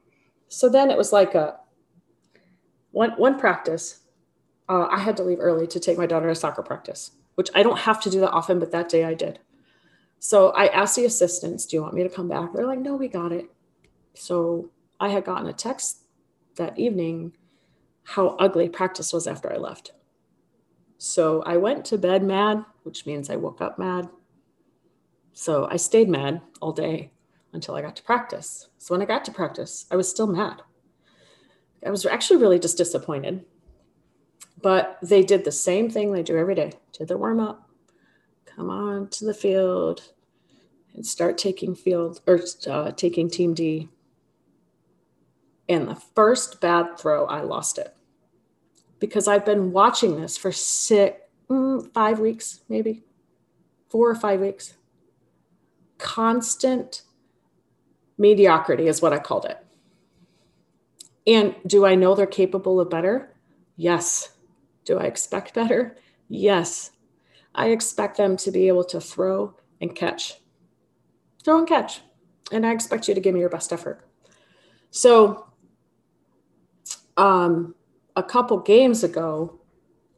So 0.47 0.69
then 0.69 0.93
it 0.93 0.97
was 0.97 1.13
like 1.13 1.35
a 1.35 1.57
one 2.93 3.11
one 3.19 3.37
practice. 3.37 4.01
Uh, 4.69 4.87
I 4.87 4.99
had 4.99 5.17
to 5.17 5.25
leave 5.25 5.39
early 5.41 5.67
to 5.67 5.81
take 5.81 5.99
my 5.99 6.07
daughter 6.07 6.29
to 6.29 6.35
soccer 6.35 6.63
practice 6.63 7.11
which 7.39 7.51
I 7.55 7.63
don't 7.63 7.79
have 7.79 8.01
to 8.01 8.11
do 8.11 8.19
that 8.19 8.33
often, 8.33 8.59
but 8.59 8.73
that 8.73 8.89
day 8.89 9.05
I 9.05 9.15
did. 9.15 9.39
So 10.19 10.49
I 10.51 10.67
asked 10.67 10.97
the 10.97 11.05
assistants, 11.05 11.67
Do 11.67 11.77
you 11.77 11.83
want 11.83 11.95
me 11.95 12.03
to 12.03 12.09
come 12.09 12.27
back? 12.27 12.53
They're 12.53 12.67
like, 12.67 12.81
No, 12.81 12.97
we 12.97 13.07
got 13.07 13.31
it. 13.31 13.49
So 14.15 14.71
I 14.99 15.11
had 15.11 15.25
gotten 15.25 15.47
a 15.47 15.53
text 15.53 16.03
that 16.57 16.77
evening 16.77 17.37
how 18.03 18.31
ugly 18.41 18.69
practice 18.69 19.13
was 19.13 19.29
after 19.29 19.53
I 19.53 19.57
left. 19.57 19.93
So 20.97 21.45
I 21.45 21.59
went 21.59 21.85
to 21.85 21.97
bed 21.97 22.25
mad, 22.25 22.65
which 22.83 23.07
means 23.07 23.31
I 23.31 23.37
woke 23.37 23.61
up 23.61 23.79
mad. 23.79 24.09
So 25.33 25.69
I 25.71 25.77
stayed 25.77 26.09
mad 26.09 26.41
all 26.61 26.73
day 26.73 27.13
until 27.53 27.77
I 27.77 27.83
got 27.83 27.95
to 27.95 28.03
practice. 28.03 28.69
So 28.79 28.93
when 28.93 29.03
I 29.03 29.05
got 29.05 29.25
to 29.27 29.31
practice, 29.31 29.87
I 29.93 29.95
was 29.95 30.11
still 30.11 30.27
mad. 30.27 30.63
I 31.87 31.91
was 31.91 32.05
actually 32.05 32.41
really 32.41 32.59
just 32.59 32.77
disappointed 32.77 33.45
but 34.63 34.99
they 35.03 35.23
did 35.23 35.45
the 35.45 35.53
same 35.53 35.91
thing 35.91 36.13
they 36.13 36.23
do 36.23 36.37
every 36.37 36.55
day 36.55 36.73
did 36.93 37.09
the 37.09 37.17
warm 37.17 37.41
up, 37.41 37.71
come 38.45 38.71
on 38.71 39.09
to 39.09 39.25
the 39.25 39.35
field, 39.35 40.13
and 40.95 41.07
start 41.07 41.39
taking 41.39 41.75
field 41.75 42.21
or 42.27 42.41
uh, 42.69 42.91
taking 42.93 43.31
team 43.31 43.55
D. 43.55 43.89
And 45.69 45.87
the 45.87 45.95
first 45.95 46.61
bad 46.61 46.99
throw, 46.99 47.27
I 47.27 47.43
lost 47.43 47.79
it 47.79 47.95
because 48.99 49.29
I've 49.29 49.45
been 49.45 49.71
watching 49.71 50.21
this 50.21 50.37
for 50.37 50.51
six, 50.51 51.21
mm, 51.49 51.93
five 51.93 52.19
weeks, 52.19 52.61
maybe 52.69 53.05
four 53.89 54.11
or 54.11 54.15
five 54.15 54.41
weeks. 54.41 54.75
Constant 55.99 57.03
Mediocrity 58.17 58.89
is 58.89 59.01
what 59.01 59.13
I 59.13 59.19
called 59.19 59.45
it. 59.45 59.65
And 61.27 61.55
do 61.67 61.85
I 61.85 61.95
know 61.95 62.15
they're 62.15 62.27
capable 62.27 62.81
of 62.81 62.91
better? 62.91 63.35
Yes. 63.77 64.31
Do 64.89 64.99
I 64.99 65.05
expect 65.05 65.53
better? 65.53 65.99
Yes. 66.31 66.93
I 67.55 67.69
expect 67.69 68.17
them 68.17 68.39
to 68.39 68.51
be 68.51 68.69
able 68.69 68.85
to 68.85 69.03
throw 69.03 69.55
and 69.83 69.95
catch. 69.95 70.41
Throw 71.45 71.59
and 71.59 71.69
catch. 71.69 72.01
And 72.53 72.65
I 72.65 72.73
expect 72.73 73.07
you 73.07 73.15
to 73.15 73.21
give 73.21 73.35
me 73.35 73.41
your 73.41 73.51
best 73.51 73.71
effort. 73.71 74.09
So, 74.91 75.47
um, 77.19 77.75
a 78.17 78.23
couple 78.23 78.61
games 78.61 79.05
ago, 79.05 79.61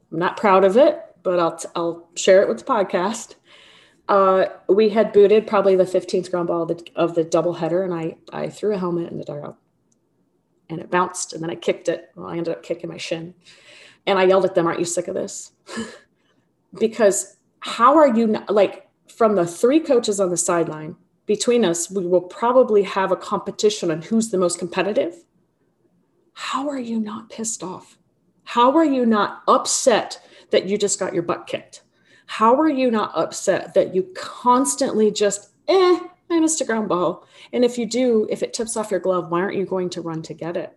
I'm 0.09 0.19
not 0.19 0.37
proud 0.37 0.63
of 0.63 0.77
it, 0.77 1.01
but 1.21 1.37
I'll, 1.37 1.57
t- 1.57 1.67
I'll 1.75 2.07
share 2.15 2.41
it 2.41 2.47
with 2.47 2.59
the 2.59 2.63
podcast. 2.63 3.35
Uh, 4.07 4.45
we 4.69 4.87
had 4.87 5.11
booted 5.11 5.47
probably 5.47 5.75
the 5.75 5.83
15th 5.83 6.31
ground 6.31 6.47
ball 6.47 6.61
of 6.61 6.69
the, 6.69 6.91
of 6.95 7.15
the 7.15 7.25
double 7.25 7.55
header, 7.55 7.83
and 7.83 7.93
I, 7.93 8.15
I 8.31 8.47
threw 8.47 8.73
a 8.73 8.77
helmet 8.77 9.11
in 9.11 9.17
the 9.17 9.25
dugout 9.25 9.57
and 10.69 10.79
it 10.79 10.89
bounced, 10.89 11.33
and 11.33 11.43
then 11.43 11.49
I 11.49 11.55
kicked 11.55 11.89
it. 11.89 12.09
Well, 12.15 12.27
I 12.27 12.37
ended 12.37 12.55
up 12.55 12.63
kicking 12.63 12.89
my 12.89 12.95
shin. 12.95 13.33
And 14.07 14.17
I 14.17 14.23
yelled 14.23 14.45
at 14.45 14.55
them, 14.55 14.67
Aren't 14.67 14.79
you 14.79 14.85
sick 14.85 15.07
of 15.07 15.15
this? 15.15 15.51
because 16.79 17.37
how 17.59 17.97
are 17.97 18.07
you 18.07 18.27
not, 18.27 18.53
like 18.53 18.89
from 19.07 19.35
the 19.35 19.45
three 19.45 19.79
coaches 19.79 20.19
on 20.19 20.29
the 20.29 20.37
sideline 20.37 20.95
between 21.25 21.63
us 21.63 21.89
we 21.89 22.05
will 22.05 22.21
probably 22.21 22.83
have 22.83 23.11
a 23.11 23.15
competition 23.15 23.91
on 23.91 24.01
who's 24.01 24.29
the 24.29 24.37
most 24.37 24.59
competitive. 24.59 25.23
How 26.33 26.67
are 26.67 26.79
you 26.79 26.99
not 26.99 27.29
pissed 27.29 27.63
off? 27.63 27.97
How 28.43 28.75
are 28.75 28.85
you 28.85 29.05
not 29.05 29.43
upset 29.47 30.21
that 30.49 30.65
you 30.65 30.77
just 30.77 30.99
got 30.99 31.13
your 31.13 31.23
butt 31.23 31.47
kicked? 31.47 31.83
How 32.25 32.59
are 32.59 32.69
you 32.69 32.89
not 32.89 33.11
upset 33.15 33.73
that 33.75 33.93
you 33.93 34.03
constantly 34.15 35.11
just 35.11 35.51
eh 35.67 35.99
i 36.29 36.39
missed 36.39 36.61
a 36.61 36.65
ground 36.65 36.89
ball. 36.89 37.25
And 37.53 37.63
if 37.63 37.77
you 37.77 37.85
do 37.85 38.27
if 38.29 38.41
it 38.41 38.53
tips 38.53 38.75
off 38.75 38.91
your 38.91 38.99
glove 38.99 39.29
why 39.29 39.41
aren't 39.41 39.57
you 39.57 39.65
going 39.65 39.89
to 39.91 40.01
run 40.01 40.21
to 40.23 40.33
get 40.33 40.57
it 40.57 40.75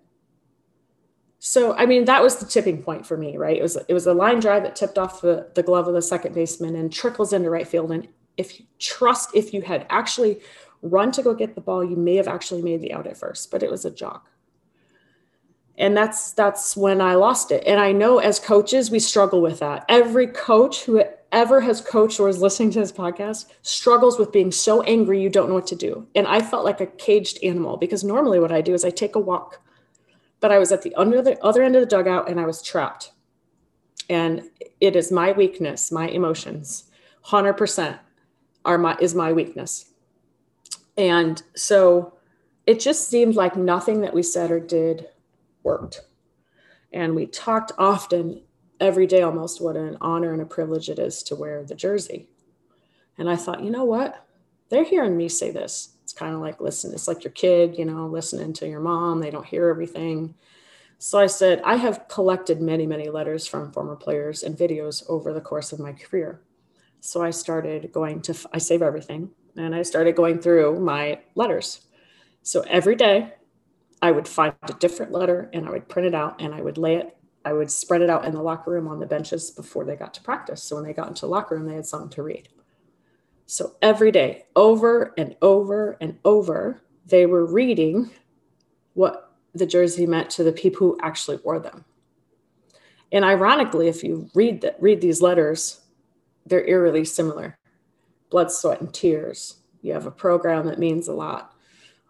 so, 1.46 1.74
I 1.76 1.84
mean, 1.84 2.06
that 2.06 2.22
was 2.22 2.36
the 2.36 2.46
tipping 2.46 2.82
point 2.82 3.04
for 3.04 3.18
me, 3.18 3.36
right? 3.36 3.58
It 3.58 3.60
was 3.60 3.76
it 3.76 3.92
was 3.92 4.06
a 4.06 4.14
line 4.14 4.40
drive 4.40 4.62
that 4.62 4.74
tipped 4.74 4.96
off 4.96 5.20
the, 5.20 5.46
the 5.54 5.62
glove 5.62 5.86
of 5.86 5.92
the 5.92 6.00
second 6.00 6.34
baseman 6.34 6.74
and 6.74 6.90
trickles 6.90 7.34
into 7.34 7.50
right 7.50 7.68
field. 7.68 7.92
And 7.92 8.08
if 8.38 8.58
you 8.58 8.64
trust, 8.78 9.28
if 9.34 9.52
you 9.52 9.60
had 9.60 9.84
actually 9.90 10.40
run 10.80 11.12
to 11.12 11.22
go 11.22 11.34
get 11.34 11.54
the 11.54 11.60
ball, 11.60 11.84
you 11.84 11.96
may 11.96 12.14
have 12.14 12.28
actually 12.28 12.62
made 12.62 12.80
the 12.80 12.94
out 12.94 13.06
at 13.06 13.18
first, 13.18 13.50
but 13.50 13.62
it 13.62 13.70
was 13.70 13.84
a 13.84 13.90
jog. 13.90 14.22
And 15.76 15.94
that's 15.94 16.32
that's 16.32 16.78
when 16.78 17.02
I 17.02 17.14
lost 17.14 17.50
it. 17.50 17.62
And 17.66 17.78
I 17.78 17.92
know 17.92 18.20
as 18.20 18.40
coaches, 18.40 18.90
we 18.90 18.98
struggle 18.98 19.42
with 19.42 19.58
that. 19.58 19.84
Every 19.90 20.28
coach 20.28 20.84
who 20.84 21.04
ever 21.30 21.60
has 21.60 21.82
coached 21.82 22.20
or 22.20 22.30
is 22.30 22.40
listening 22.40 22.70
to 22.70 22.78
this 22.78 22.90
podcast 22.90 23.52
struggles 23.60 24.18
with 24.18 24.32
being 24.32 24.50
so 24.50 24.80
angry 24.84 25.20
you 25.20 25.28
don't 25.28 25.50
know 25.50 25.56
what 25.56 25.66
to 25.66 25.76
do. 25.76 26.06
And 26.14 26.26
I 26.26 26.40
felt 26.40 26.64
like 26.64 26.80
a 26.80 26.86
caged 26.86 27.44
animal 27.44 27.76
because 27.76 28.02
normally 28.02 28.40
what 28.40 28.50
I 28.50 28.62
do 28.62 28.72
is 28.72 28.82
I 28.82 28.88
take 28.88 29.14
a 29.14 29.20
walk 29.20 29.60
but 30.44 30.52
I 30.52 30.58
was 30.58 30.72
at 30.72 30.82
the 30.82 30.94
under 30.94 31.22
the 31.22 31.42
other 31.42 31.62
end 31.62 31.74
of 31.74 31.80
the 31.80 31.86
dugout 31.86 32.28
and 32.28 32.38
I 32.38 32.44
was 32.44 32.60
trapped. 32.60 33.12
And 34.10 34.50
it 34.78 34.94
is 34.94 35.10
my 35.10 35.32
weakness, 35.32 35.90
my 35.90 36.06
emotions, 36.06 36.84
100% 37.28 37.98
are 38.66 38.76
my 38.76 38.94
is 39.00 39.14
my 39.14 39.32
weakness. 39.32 39.86
And 40.98 41.42
so 41.56 42.18
it 42.66 42.78
just 42.78 43.08
seemed 43.08 43.36
like 43.36 43.56
nothing 43.56 44.02
that 44.02 44.12
we 44.12 44.22
said 44.22 44.50
or 44.50 44.60
did 44.60 45.06
worked. 45.62 46.02
And 46.92 47.14
we 47.14 47.24
talked 47.24 47.72
often 47.78 48.42
every 48.78 49.06
day 49.06 49.22
almost 49.22 49.62
what 49.62 49.78
an 49.78 49.96
honor 50.02 50.34
and 50.34 50.42
a 50.42 50.44
privilege 50.44 50.90
it 50.90 50.98
is 50.98 51.22
to 51.22 51.34
wear 51.34 51.64
the 51.64 51.74
jersey. 51.74 52.28
And 53.16 53.30
I 53.30 53.36
thought, 53.36 53.64
you 53.64 53.70
know 53.70 53.86
what? 53.86 54.26
They're 54.68 54.84
hearing 54.84 55.16
me 55.16 55.30
say 55.30 55.50
this 55.50 55.93
kind 56.12 56.34
of 56.34 56.40
like 56.40 56.60
listen 56.60 56.92
it's 56.92 57.08
like 57.08 57.24
your 57.24 57.32
kid 57.32 57.76
you 57.78 57.84
know 57.84 58.06
listening 58.06 58.52
to 58.52 58.68
your 58.68 58.80
mom 58.80 59.20
they 59.20 59.30
don't 59.30 59.46
hear 59.46 59.68
everything. 59.68 60.34
So 60.98 61.18
i 61.18 61.26
said 61.26 61.60
i 61.64 61.76
have 61.76 62.08
collected 62.08 62.60
many 62.60 62.86
many 62.86 63.08
letters 63.08 63.46
from 63.46 63.72
former 63.72 63.96
players 63.96 64.42
and 64.42 64.56
videos 64.56 65.02
over 65.08 65.32
the 65.32 65.40
course 65.40 65.72
of 65.72 65.80
my 65.80 65.92
career. 65.92 66.40
So 67.00 67.22
i 67.22 67.30
started 67.30 67.92
going 67.92 68.20
to 68.22 68.34
i 68.52 68.58
save 68.58 68.82
everything 68.82 69.30
and 69.56 69.74
i 69.74 69.82
started 69.82 70.16
going 70.16 70.38
through 70.40 70.80
my 70.80 71.20
letters. 71.34 71.82
So 72.42 72.60
every 72.62 72.96
day 72.96 73.34
i 74.02 74.10
would 74.10 74.28
find 74.28 74.54
a 74.62 74.74
different 74.74 75.12
letter 75.12 75.50
and 75.52 75.66
i 75.66 75.70
would 75.70 75.88
print 75.88 76.06
it 76.06 76.14
out 76.14 76.40
and 76.40 76.54
i 76.54 76.60
would 76.60 76.78
lay 76.78 76.96
it 76.96 77.16
i 77.44 77.52
would 77.52 77.70
spread 77.70 78.02
it 78.02 78.10
out 78.10 78.24
in 78.24 78.32
the 78.32 78.42
locker 78.42 78.70
room 78.70 78.88
on 78.88 79.00
the 79.00 79.06
benches 79.06 79.50
before 79.50 79.84
they 79.84 79.96
got 79.96 80.14
to 80.14 80.22
practice. 80.22 80.62
So 80.62 80.76
when 80.76 80.84
they 80.84 80.92
got 80.92 81.08
into 81.08 81.22
the 81.22 81.28
locker 81.28 81.56
room 81.56 81.66
they 81.66 81.74
had 81.74 81.86
something 81.86 82.10
to 82.10 82.22
read 82.22 82.48
so 83.46 83.74
every 83.82 84.10
day, 84.10 84.44
over 84.56 85.12
and 85.18 85.36
over 85.42 85.96
and 86.00 86.18
over, 86.24 86.82
they 87.06 87.26
were 87.26 87.44
reading 87.44 88.10
what 88.94 89.32
the 89.54 89.66
jersey 89.66 90.06
meant 90.06 90.30
to 90.30 90.44
the 90.44 90.52
people 90.52 90.78
who 90.86 90.98
actually 91.02 91.38
wore 91.44 91.58
them. 91.58 91.84
And 93.12 93.24
ironically, 93.24 93.88
if 93.88 94.02
you 94.02 94.28
read 94.34 94.62
that, 94.62 94.76
read 94.80 95.00
these 95.00 95.20
letters, 95.20 95.80
they're 96.46 96.66
eerily 96.66 97.04
similar. 97.04 97.58
Blood, 98.30 98.50
sweat, 98.50 98.80
and 98.80 98.92
tears. 98.92 99.58
You 99.82 99.92
have 99.92 100.06
a 100.06 100.10
program 100.10 100.66
that 100.66 100.78
means 100.78 101.08
a 101.08 101.12
lot. 101.12 101.54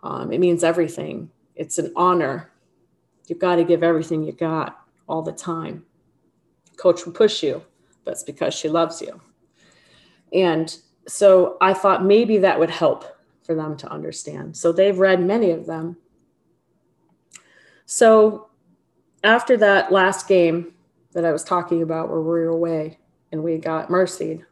Um, 0.02 0.32
it 0.32 0.38
means 0.38 0.64
everything. 0.64 1.30
It's 1.56 1.78
an 1.78 1.92
honor. 1.96 2.50
You've 3.26 3.38
got 3.38 3.56
to 3.56 3.64
give 3.64 3.82
everything 3.82 4.22
you 4.22 4.32
got 4.32 4.86
all 5.08 5.22
the 5.22 5.32
time. 5.32 5.84
Coach 6.76 7.04
will 7.04 7.12
push 7.12 7.42
you, 7.42 7.62
but 8.04 8.12
it's 8.12 8.22
because 8.22 8.54
she 8.54 8.68
loves 8.68 9.02
you. 9.02 9.20
And 10.32 10.76
so 11.06 11.56
I 11.60 11.74
thought 11.74 12.04
maybe 12.04 12.38
that 12.38 12.58
would 12.58 12.70
help 12.70 13.04
for 13.42 13.54
them 13.54 13.76
to 13.76 13.90
understand. 13.90 14.56
So 14.56 14.72
they've 14.72 14.98
read 14.98 15.22
many 15.22 15.50
of 15.50 15.66
them. 15.66 15.96
So 17.86 18.48
after 19.22 19.56
that 19.58 19.92
last 19.92 20.26
game 20.28 20.74
that 21.12 21.24
I 21.24 21.32
was 21.32 21.44
talking 21.44 21.82
about, 21.82 22.08
where 22.08 22.20
we 22.20 22.26
were 22.26 22.48
away 22.48 22.98
and 23.30 23.42
we 23.42 23.58
got 23.58 23.90
mercied, 23.90 24.44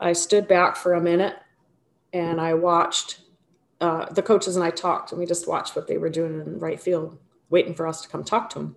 I 0.00 0.14
stood 0.14 0.48
back 0.48 0.76
for 0.76 0.94
a 0.94 1.00
minute 1.00 1.36
and 2.12 2.40
I 2.40 2.54
watched 2.54 3.20
uh, 3.80 4.06
the 4.12 4.22
coaches 4.22 4.56
and 4.56 4.64
I 4.64 4.70
talked, 4.70 5.10
and 5.10 5.18
we 5.18 5.26
just 5.26 5.48
watched 5.48 5.74
what 5.74 5.88
they 5.88 5.98
were 5.98 6.08
doing 6.08 6.40
in 6.40 6.58
right 6.58 6.80
field, 6.80 7.18
waiting 7.50 7.74
for 7.74 7.86
us 7.86 8.00
to 8.02 8.08
come 8.08 8.22
talk 8.22 8.48
to 8.50 8.58
them. 8.58 8.76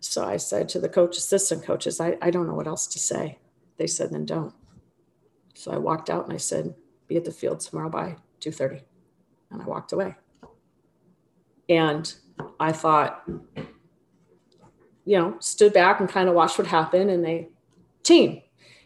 So 0.00 0.24
I 0.24 0.36
said 0.36 0.68
to 0.70 0.78
the 0.78 0.88
coach, 0.88 1.16
assistant 1.16 1.64
coaches, 1.64 2.00
I, 2.00 2.18
I 2.20 2.30
don't 2.30 2.46
know 2.46 2.54
what 2.54 2.66
else 2.66 2.86
to 2.88 2.98
say. 2.98 3.38
They 3.78 3.86
said, 3.86 4.10
then 4.10 4.26
don't. 4.26 4.54
So 5.54 5.70
I 5.70 5.78
walked 5.78 6.10
out 6.10 6.24
and 6.24 6.32
I 6.32 6.36
said, 6.38 6.74
be 7.06 7.16
at 7.16 7.24
the 7.24 7.30
field 7.30 7.60
tomorrow 7.60 7.88
by 7.88 8.16
2.30. 8.40 8.82
And 9.50 9.62
I 9.62 9.64
walked 9.64 9.92
away. 9.92 10.16
And 11.68 12.12
I 12.60 12.72
thought, 12.72 13.22
you 15.04 15.18
know, 15.18 15.36
stood 15.38 15.72
back 15.72 16.00
and 16.00 16.08
kind 16.08 16.28
of 16.28 16.34
watched 16.34 16.58
what 16.58 16.66
happened. 16.66 17.10
And 17.10 17.24
they 17.24 17.48
team. 18.02 18.42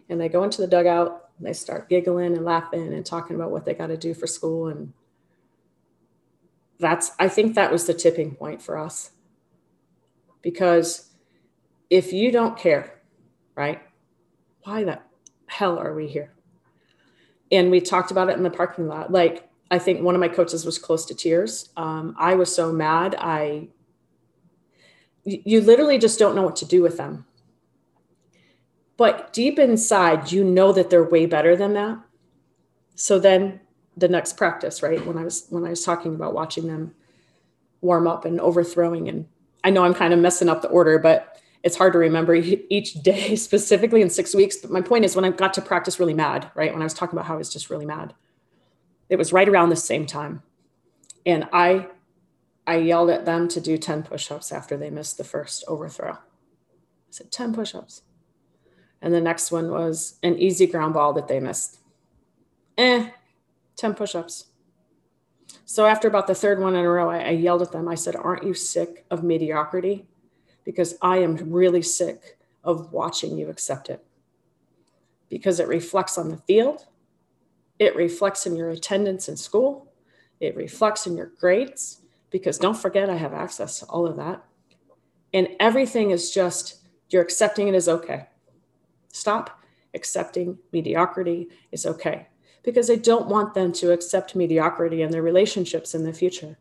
And 0.08 0.20
they 0.20 0.28
go 0.28 0.44
into 0.44 0.60
the 0.60 0.66
dugout 0.68 1.30
and 1.38 1.46
they 1.46 1.52
start 1.52 1.88
giggling 1.88 2.36
and 2.36 2.44
laughing 2.44 2.92
and 2.92 3.04
talking 3.04 3.36
about 3.36 3.50
what 3.50 3.64
they 3.64 3.74
got 3.74 3.88
to 3.88 3.96
do 3.96 4.14
for 4.14 4.26
school. 4.26 4.68
And 4.68 4.92
that's, 6.78 7.12
I 7.18 7.28
think 7.28 7.54
that 7.54 7.72
was 7.72 7.86
the 7.86 7.94
tipping 7.94 8.34
point 8.34 8.62
for 8.62 8.78
us. 8.78 9.10
Because 10.42 11.10
if 11.90 12.12
you 12.12 12.30
don't 12.30 12.56
care, 12.56 13.00
right, 13.54 13.82
why 14.62 14.84
the 14.84 15.00
hell 15.46 15.78
are 15.78 15.94
we 15.94 16.06
here? 16.06 16.32
And 17.50 17.70
we 17.70 17.80
talked 17.80 18.10
about 18.10 18.28
it 18.28 18.36
in 18.36 18.42
the 18.42 18.50
parking 18.50 18.88
lot. 18.88 19.10
Like, 19.10 19.48
I 19.70 19.78
think 19.78 20.02
one 20.02 20.14
of 20.14 20.20
my 20.20 20.28
coaches 20.28 20.64
was 20.64 20.78
close 20.78 21.04
to 21.06 21.14
tears. 21.14 21.70
Um, 21.76 22.14
I 22.18 22.34
was 22.34 22.54
so 22.54 22.72
mad. 22.72 23.14
I, 23.18 23.68
you 25.24 25.60
literally 25.60 25.98
just 25.98 26.18
don't 26.18 26.34
know 26.34 26.42
what 26.42 26.56
to 26.56 26.64
do 26.64 26.82
with 26.82 26.96
them. 26.96 27.26
But 28.96 29.32
deep 29.32 29.58
inside, 29.58 30.32
you 30.32 30.42
know 30.42 30.72
that 30.72 30.90
they're 30.90 31.04
way 31.04 31.26
better 31.26 31.54
than 31.54 31.74
that. 31.74 31.98
So 32.96 33.18
then 33.18 33.60
the 33.96 34.08
next 34.08 34.36
practice, 34.36 34.82
right? 34.82 35.04
When 35.06 35.16
I 35.16 35.24
was 35.24 35.46
when 35.50 35.64
I 35.64 35.70
was 35.70 35.84
talking 35.84 36.14
about 36.14 36.34
watching 36.34 36.66
them 36.66 36.94
warm 37.80 38.08
up 38.08 38.24
and 38.24 38.40
overthrowing, 38.40 39.08
and 39.08 39.28
I 39.62 39.70
know 39.70 39.84
I'm 39.84 39.94
kind 39.94 40.12
of 40.12 40.18
messing 40.18 40.48
up 40.48 40.62
the 40.62 40.68
order, 40.68 40.98
but 40.98 41.40
it's 41.62 41.76
hard 41.76 41.92
to 41.92 41.98
remember 41.98 42.34
each 42.34 42.94
day 42.94 43.36
specifically 43.36 44.02
in 44.02 44.10
six 44.10 44.34
weeks. 44.34 44.56
But 44.56 44.70
my 44.70 44.80
point 44.80 45.04
is, 45.04 45.16
when 45.16 45.24
I 45.24 45.30
got 45.30 45.54
to 45.54 45.62
practice 45.62 45.98
really 45.98 46.14
mad, 46.14 46.50
right? 46.54 46.72
When 46.72 46.82
I 46.82 46.84
was 46.84 46.94
talking 46.94 47.16
about 47.16 47.26
how 47.26 47.34
I 47.34 47.38
was 47.38 47.52
just 47.52 47.70
really 47.70 47.86
mad, 47.86 48.14
it 49.08 49.16
was 49.16 49.32
right 49.32 49.48
around 49.48 49.70
the 49.70 49.76
same 49.76 50.06
time. 50.06 50.42
And 51.26 51.48
I, 51.52 51.88
I 52.66 52.76
yelled 52.76 53.10
at 53.10 53.24
them 53.24 53.48
to 53.48 53.60
do 53.60 53.76
10 53.76 54.04
push 54.04 54.30
ups 54.30 54.52
after 54.52 54.76
they 54.76 54.90
missed 54.90 55.18
the 55.18 55.24
first 55.24 55.64
overthrow. 55.66 56.12
I 56.12 57.10
said, 57.10 57.32
10 57.32 57.54
push 57.54 57.74
ups. 57.74 58.02
And 59.00 59.14
the 59.14 59.20
next 59.20 59.50
one 59.50 59.70
was 59.70 60.18
an 60.22 60.36
easy 60.38 60.66
ground 60.66 60.94
ball 60.94 61.12
that 61.14 61.28
they 61.28 61.40
missed. 61.40 61.78
Eh, 62.76 63.10
10 63.76 63.94
push 63.94 64.14
ups. 64.14 64.46
So 65.64 65.86
after 65.86 66.08
about 66.08 66.26
the 66.26 66.34
third 66.34 66.60
one 66.60 66.74
in 66.74 66.84
a 66.84 66.88
row, 66.88 67.10
I, 67.10 67.18
I 67.18 67.30
yelled 67.30 67.62
at 67.62 67.72
them. 67.72 67.88
I 67.88 67.94
said, 67.94 68.16
Aren't 68.16 68.44
you 68.44 68.54
sick 68.54 69.04
of 69.10 69.22
mediocrity? 69.22 70.06
Because 70.68 70.98
I 71.00 71.16
am 71.16 71.34
really 71.50 71.80
sick 71.80 72.36
of 72.62 72.92
watching 72.92 73.38
you 73.38 73.48
accept 73.48 73.88
it 73.88 74.04
because 75.30 75.60
it 75.60 75.66
reflects 75.66 76.18
on 76.18 76.28
the 76.28 76.36
field, 76.36 76.84
it 77.78 77.96
reflects 77.96 78.44
in 78.44 78.54
your 78.54 78.68
attendance 78.68 79.30
in 79.30 79.36
school, 79.38 79.90
It 80.40 80.54
reflects 80.56 81.06
in 81.06 81.16
your 81.16 81.32
grades 81.40 82.02
because 82.28 82.58
don't 82.58 82.76
forget, 82.76 83.08
I 83.08 83.16
have 83.16 83.32
access 83.32 83.78
to 83.78 83.86
all 83.86 84.06
of 84.06 84.18
that. 84.18 84.44
And 85.32 85.48
everything 85.58 86.10
is 86.10 86.30
just, 86.30 86.86
you're 87.08 87.22
accepting 87.22 87.68
it 87.68 87.74
as 87.74 87.88
okay. 87.88 88.26
Stop 89.10 89.62
accepting 89.94 90.58
mediocrity 90.70 91.48
is 91.72 91.86
okay 91.86 92.26
because 92.62 92.90
I 92.90 92.96
don't 92.96 93.28
want 93.28 93.54
them 93.54 93.72
to 93.72 93.92
accept 93.92 94.36
mediocrity 94.36 95.00
in 95.00 95.10
their 95.12 95.22
relationships 95.22 95.94
in 95.94 96.04
the 96.04 96.12
future 96.12 96.58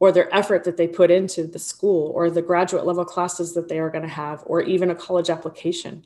or 0.00 0.10
their 0.10 0.34
effort 0.34 0.64
that 0.64 0.78
they 0.78 0.88
put 0.88 1.10
into 1.10 1.46
the 1.46 1.58
school 1.58 2.10
or 2.14 2.30
the 2.30 2.42
graduate 2.42 2.86
level 2.86 3.04
classes 3.04 3.52
that 3.52 3.68
they 3.68 3.78
are 3.78 3.90
going 3.90 4.02
to 4.02 4.08
have 4.08 4.42
or 4.46 4.62
even 4.62 4.90
a 4.90 4.94
college 4.94 5.28
application. 5.28 6.04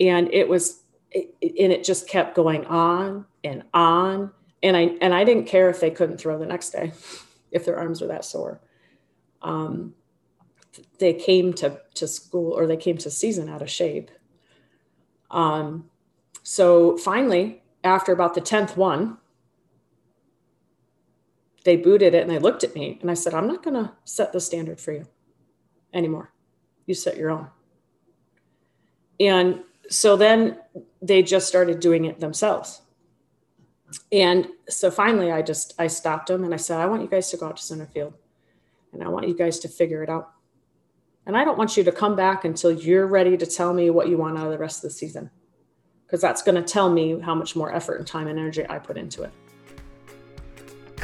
And 0.00 0.28
it 0.34 0.48
was, 0.48 0.82
and 1.14 1.22
it 1.40 1.84
just 1.84 2.08
kept 2.08 2.34
going 2.34 2.66
on 2.66 3.26
and 3.44 3.62
on. 3.72 4.32
And 4.60 4.76
I, 4.76 4.96
and 5.00 5.14
I 5.14 5.22
didn't 5.22 5.46
care 5.46 5.70
if 5.70 5.80
they 5.80 5.90
couldn't 5.90 6.18
throw 6.18 6.36
the 6.36 6.46
next 6.46 6.70
day, 6.70 6.92
if 7.52 7.64
their 7.64 7.78
arms 7.78 8.00
were 8.00 8.08
that 8.08 8.24
sore. 8.24 8.60
Um, 9.40 9.94
they 10.98 11.14
came 11.14 11.52
to, 11.54 11.80
to 11.94 12.08
school 12.08 12.52
or 12.52 12.66
they 12.66 12.76
came 12.76 12.98
to 12.98 13.10
season 13.10 13.48
out 13.48 13.62
of 13.62 13.70
shape. 13.70 14.10
Um, 15.30 15.90
so 16.42 16.96
finally, 16.96 17.62
after 17.84 18.12
about 18.12 18.34
the 18.34 18.40
10th 18.40 18.76
one, 18.76 19.18
they 21.64 21.76
booted 21.76 22.14
it 22.14 22.22
and 22.22 22.30
they 22.30 22.38
looked 22.38 22.62
at 22.62 22.74
me 22.74 22.98
and 23.00 23.10
I 23.10 23.14
said, 23.14 23.34
I'm 23.34 23.46
not 23.46 23.62
going 23.62 23.74
to 23.74 23.92
set 24.04 24.32
the 24.32 24.40
standard 24.40 24.80
for 24.80 24.92
you 24.92 25.06
anymore. 25.92 26.32
You 26.86 26.94
set 26.94 27.16
your 27.16 27.30
own. 27.30 27.48
And 29.18 29.60
so 29.88 30.16
then 30.16 30.58
they 31.00 31.22
just 31.22 31.48
started 31.48 31.80
doing 31.80 32.04
it 32.04 32.20
themselves. 32.20 32.82
And 34.12 34.48
so 34.68 34.90
finally 34.90 35.30
I 35.30 35.40
just 35.40 35.74
I 35.78 35.86
stopped 35.86 36.28
them 36.28 36.44
and 36.44 36.52
I 36.52 36.56
said, 36.56 36.80
I 36.80 36.86
want 36.86 37.02
you 37.02 37.08
guys 37.08 37.30
to 37.30 37.36
go 37.36 37.46
out 37.46 37.56
to 37.56 37.62
center 37.62 37.86
field 37.86 38.14
and 38.92 39.02
I 39.02 39.08
want 39.08 39.28
you 39.28 39.34
guys 39.34 39.58
to 39.60 39.68
figure 39.68 40.02
it 40.02 40.10
out. 40.10 40.32
And 41.26 41.36
I 41.36 41.44
don't 41.44 41.56
want 41.56 41.76
you 41.76 41.84
to 41.84 41.92
come 41.92 42.16
back 42.16 42.44
until 42.44 42.70
you're 42.70 43.06
ready 43.06 43.36
to 43.36 43.46
tell 43.46 43.72
me 43.72 43.88
what 43.88 44.08
you 44.08 44.18
want 44.18 44.36
out 44.36 44.46
of 44.46 44.52
the 44.52 44.58
rest 44.58 44.78
of 44.78 44.90
the 44.90 44.90
season 44.90 45.30
because 46.06 46.20
that's 46.20 46.42
going 46.42 46.54
to 46.54 46.62
tell 46.62 46.90
me 46.90 47.18
how 47.20 47.34
much 47.34 47.56
more 47.56 47.74
effort 47.74 47.96
and 47.96 48.06
time 48.06 48.26
and 48.26 48.38
energy 48.38 48.66
I 48.68 48.78
put 48.78 48.98
into 48.98 49.22
it. 49.22 49.32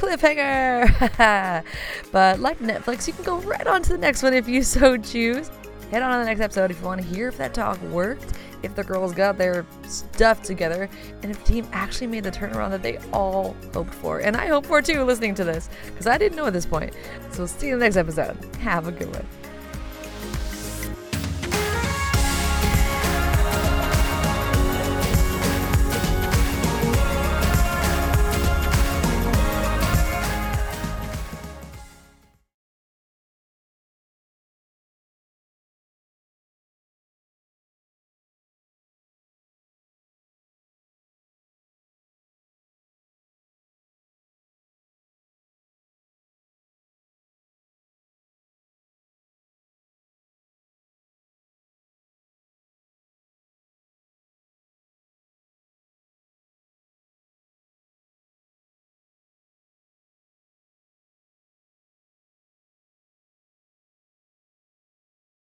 Cliffhanger! 0.00 1.62
but 2.12 2.40
like 2.40 2.58
Netflix, 2.58 3.06
you 3.06 3.12
can 3.12 3.24
go 3.24 3.38
right 3.40 3.66
on 3.66 3.82
to 3.82 3.92
the 3.92 3.98
next 3.98 4.22
one 4.22 4.32
if 4.32 4.48
you 4.48 4.62
so 4.62 4.96
choose. 4.96 5.50
Head 5.90 6.02
on 6.02 6.12
to 6.12 6.18
the 6.20 6.24
next 6.24 6.40
episode 6.40 6.70
if 6.70 6.80
you 6.80 6.86
want 6.86 7.02
to 7.02 7.06
hear 7.06 7.28
if 7.28 7.36
that 7.36 7.52
talk 7.52 7.80
worked, 7.82 8.32
if 8.62 8.74
the 8.74 8.82
girls 8.82 9.12
got 9.12 9.36
their 9.36 9.66
stuff 9.86 10.40
together, 10.42 10.88
and 11.22 11.30
if 11.30 11.44
team 11.44 11.66
actually 11.72 12.06
made 12.06 12.24
the 12.24 12.30
turnaround 12.30 12.70
that 12.70 12.82
they 12.82 12.96
all 13.12 13.54
hoped 13.74 13.92
for. 13.92 14.20
And 14.20 14.36
I 14.36 14.46
hope 14.46 14.64
for 14.64 14.80
too, 14.80 15.04
listening 15.04 15.34
to 15.34 15.44
this, 15.44 15.68
because 15.86 16.06
I 16.06 16.16
didn't 16.16 16.36
know 16.36 16.46
at 16.46 16.54
this 16.54 16.66
point. 16.66 16.94
So, 17.32 17.44
see 17.44 17.66
you 17.66 17.74
in 17.74 17.80
the 17.80 17.84
next 17.84 17.96
episode. 17.96 18.36
Have 18.60 18.88
a 18.88 18.92
good 18.92 19.14
one. 19.14 19.26